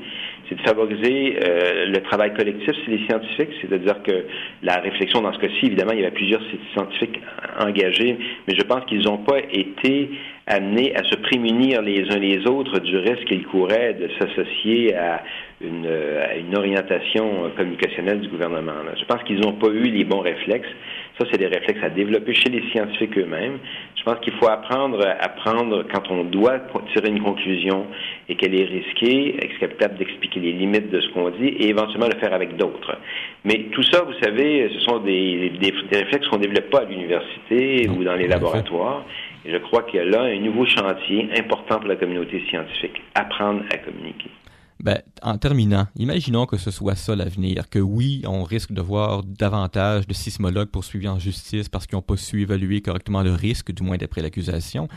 c'est 0.48 0.56
de 0.56 0.62
favoriser 0.62 1.38
euh, 1.44 1.88
le 1.88 2.02
travail 2.02 2.34
collectif 2.34 2.74
chez 2.86 2.92
les 2.92 3.06
scientifiques, 3.08 3.50
c'est-à-dire 3.60 4.02
que 4.04 4.24
la 4.64 4.78
réflexion 4.78 5.20
dans 5.20 5.34
ce 5.34 5.40
cas-ci, 5.40 5.66
évidemment, 5.66 5.92
il 5.92 6.00
y 6.00 6.04
avait 6.06 6.16
plusieurs 6.16 6.42
scientifiques 6.72 7.20
engagés, 7.60 8.18
mais 8.48 8.56
je 8.56 8.64
pense 8.64 8.86
qu'ils 8.86 9.02
n'ont 9.02 9.18
pas 9.18 9.40
été 9.52 10.12
amenés 10.48 10.96
à 10.96 11.04
se 11.04 11.16
prémunir 11.16 11.82
les 11.82 12.04
uns 12.12 12.20
les 12.20 12.46
autres 12.48 12.80
du 12.80 12.98
risque 12.98 13.26
qu'ils 13.26 13.46
couraient 13.46 13.94
de 13.94 14.10
s'associer 14.20 14.96
à 14.96 15.24
une, 15.62 15.88
à 15.88 16.36
une 16.36 16.56
orientation 16.56 17.52
communicationnelle 17.56 18.20
du 18.20 18.28
gouvernement. 18.28 18.74
Je 18.98 19.06
pense 19.06 19.24
qu'ils 19.24 19.40
n'ont 19.40 19.54
pas 19.54 19.70
eu 19.70 19.84
les 19.84 20.04
bons 20.04 20.20
réflexes. 20.20 20.70
Ça, 21.18 21.26
c'est 21.32 21.38
des 21.38 21.48
réflexes 21.48 21.82
à 21.82 21.90
développer 21.90 22.34
chez 22.34 22.50
les 22.50 22.62
scientifiques 22.72 23.18
eux-mêmes. 23.18 23.58
Je 23.96 24.04
pense 24.04 24.20
qu'il 24.20 24.34
faut 24.34 24.48
apprendre 24.48 25.04
à 25.20 25.30
prendre, 25.30 25.84
quand 25.92 26.12
on 26.12 26.26
doit 26.26 26.60
tirer 26.94 27.10
une 27.10 27.24
conclusion 27.24 27.88
et 28.30 28.36
qu'elle 28.36 28.54
est 28.54 28.66
risquée, 28.66 29.38
être 29.42 29.58
capable 29.60 29.98
d'expliquer 29.98 30.42
les 30.42 30.52
limites 30.52 30.92
de 30.92 31.00
ce 31.00 31.10
qu'on 31.10 31.30
dit 31.30 31.48
et 31.48 31.70
éventuellement 31.70 32.10
le 32.14 32.20
faire 32.20 32.34
avec 32.34 32.56
d'autres. 32.58 32.98
Mais 33.46 33.66
tout 33.72 33.84
ça, 33.84 34.04
vous 34.04 34.14
savez, 34.22 34.70
ce 34.74 34.80
sont 34.82 35.00
des, 35.00 35.52
des, 35.60 35.74
des 35.90 35.98
réflexes 35.98 36.28
qu'on 36.28 36.38
ne 36.38 36.44
développe 36.44 36.70
pas 36.70 36.82
à 36.82 36.86
l'université 36.86 37.90
ou 37.90 38.04
dans 38.04 38.16
les 38.16 38.28
laboratoires. 38.28 39.06
Et 39.46 39.52
je 39.52 39.58
crois 39.58 39.84
qu'il 39.84 39.98
y 39.98 40.00
a 40.00 40.06
là 40.06 40.24
un 40.24 40.40
nouveau 40.40 40.66
chantier 40.66 41.30
important 41.38 41.80
pour 41.80 41.88
la 41.88 41.96
communauté 41.96 42.44
scientifique, 42.50 43.02
apprendre 43.14 43.64
à 43.72 43.78
communiquer. 43.78 44.32
Ben, 44.80 45.02
en 45.22 45.38
terminant, 45.38 45.86
imaginons 45.96 46.46
que 46.46 46.58
ce 46.58 46.72
soit 46.72 46.96
ça 46.96 47.16
l'avenir, 47.16 47.70
que 47.70 47.80
oui, 47.80 48.24
on 48.28 48.44
risque 48.44 48.72
de 48.72 48.82
voir 48.82 49.24
davantage 49.24 50.08
de 50.08 50.14
sismologues 50.14 50.70
poursuivis 50.70 51.08
en 51.08 51.20
justice 51.20 51.70
parce 51.70 51.88
qu'ils 51.88 51.96
n'ont 51.96 52.02
pas 52.02 52.18
su 52.18 52.42
évaluer 52.42 52.82
correctement 52.82 53.22
le 53.22 53.34
risque, 53.34 53.72
du 53.72 53.84
moins 53.84 53.98
d'après 53.98 54.22
l'accusation. 54.22 54.88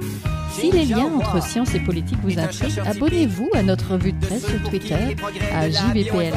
Si 0.51 0.71
les 0.71 0.85
liens 0.85 1.05
entre 1.05 1.39
science 1.41 1.73
et 1.75 1.79
politique 1.79 2.19
vous 2.23 2.39
intriguent, 2.39 2.81
abonnez-vous 2.85 3.49
à 3.53 3.63
notre 3.63 3.93
revue 3.93 4.11
de 4.13 4.25
presse 4.25 4.45
sur 4.47 4.61
Twitter 4.69 5.15
à 5.53 5.69
JVPLS. 5.69 6.33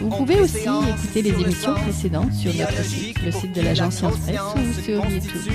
Vous 0.00 0.08
pouvez 0.08 0.40
aussi 0.40 0.58
écouter 0.58 1.22
les 1.22 1.30
émissions 1.30 1.74
précédentes 1.74 2.32
sur 2.32 2.52
notre 2.54 2.82
site, 2.82 3.22
le 3.22 3.30
site 3.30 3.54
de 3.54 3.60
l'agence 3.60 3.94
Science 3.96 4.16
Presse 4.18 4.40
ou 4.56 4.72
sur 4.82 5.06
YouTube. 5.06 5.52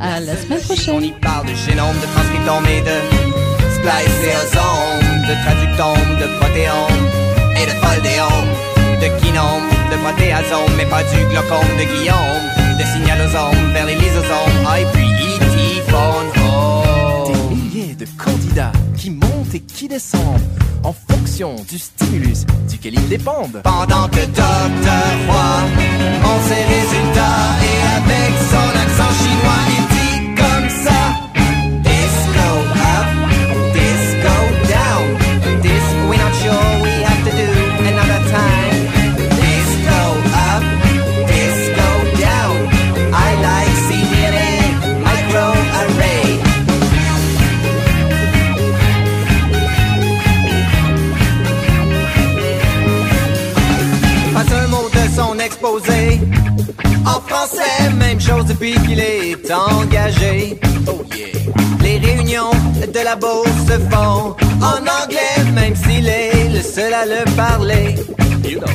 À 0.00 0.20
la 0.20 0.36
semaine 0.36 0.60
prochaine. 0.60 0.94
On 0.94 1.00
y 1.00 1.12
parle 1.12 1.46
de 1.46 1.54
génome, 1.54 1.96
de 1.96 2.06
transcriptome 2.12 2.66
et 2.66 2.80
de 2.82 2.96
spliceosome, 3.74 5.00
de 5.26 5.34
traductome, 5.44 6.16
de 6.20 6.26
protéome 6.38 7.04
et 7.56 7.66
de 7.66 7.74
foldéome, 7.80 8.50
de 9.00 9.08
kinome, 9.20 9.68
de 9.90 9.96
protéasome, 9.96 10.72
mais 10.76 10.86
pas 10.86 11.02
du 11.02 11.24
glaucome 11.30 11.72
de 11.78 11.84
Guillaume, 11.84 12.46
de 12.78 12.84
signalosome 12.92 13.72
vers 13.72 13.86
les 13.86 13.94
lysosomes, 13.94 14.66
ah, 14.66 14.80
et 14.80 14.86
puis 14.92 15.06
E.T. 15.06 15.46
Des 17.26 17.54
milliers 17.54 17.94
de 17.94 18.06
candidats 18.18 18.72
qui 18.96 19.10
montent 19.10 19.54
et 19.54 19.60
qui 19.60 19.88
descendent 19.88 20.42
en 20.84 20.92
fonction 20.92 21.56
du 21.68 21.78
stimulus 21.78 22.44
duquel 22.68 22.94
ils 22.94 23.08
dépendent. 23.08 23.62
Pendant 23.64 24.08
que 24.08 24.20
Docteur 24.26 25.08
Roy, 25.26 25.64
en 26.24 26.40
ses 26.48 26.62
résultats 26.74 27.56
et 27.62 27.78
avec 27.96 28.32
son 28.50 28.68
accent 28.78 29.12
chinois, 29.22 29.75
depuis 58.48 58.74
qu'il 58.86 59.00
est 59.00 59.50
engagé. 59.50 60.58
Oh 60.86 61.02
yeah. 61.14 61.26
Les 61.82 61.98
réunions 61.98 62.50
de 62.92 63.00
la 63.04 63.16
bourse 63.16 63.48
se 63.68 63.78
font 63.90 64.36
en 64.60 64.80
anglais, 65.02 65.52
même 65.54 65.74
s'il 65.76 66.08
est 66.08 66.48
le 66.48 66.62
seul 66.62 66.92
à 66.92 67.04
le 67.06 67.24
parler. 67.36 67.94
You 68.44 68.60
know. 68.60 68.66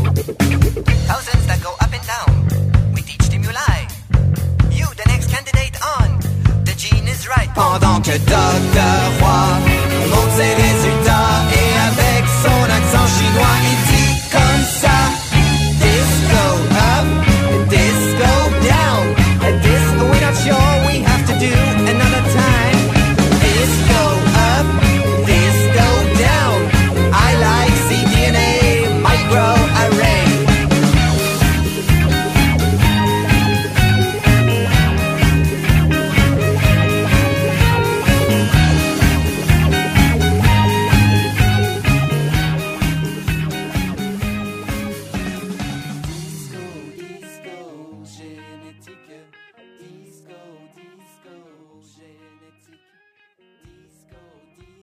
Thousands 1.07 1.45
that 1.47 1.62
go 1.62 1.71
up 1.81 1.91
and 1.93 2.05
down. 2.07 2.93
We 2.93 3.01
teach 3.03 3.23
stimuli. 3.23 3.88
You, 4.71 4.88
the 4.95 5.07
next 5.07 5.29
candidate 5.29 5.77
on. 5.99 6.19
The 6.65 6.73
gene 6.77 7.07
is 7.07 7.27
right. 7.27 7.49
Pendant 7.55 8.01
que 8.01 8.17
Dr. 8.17 9.20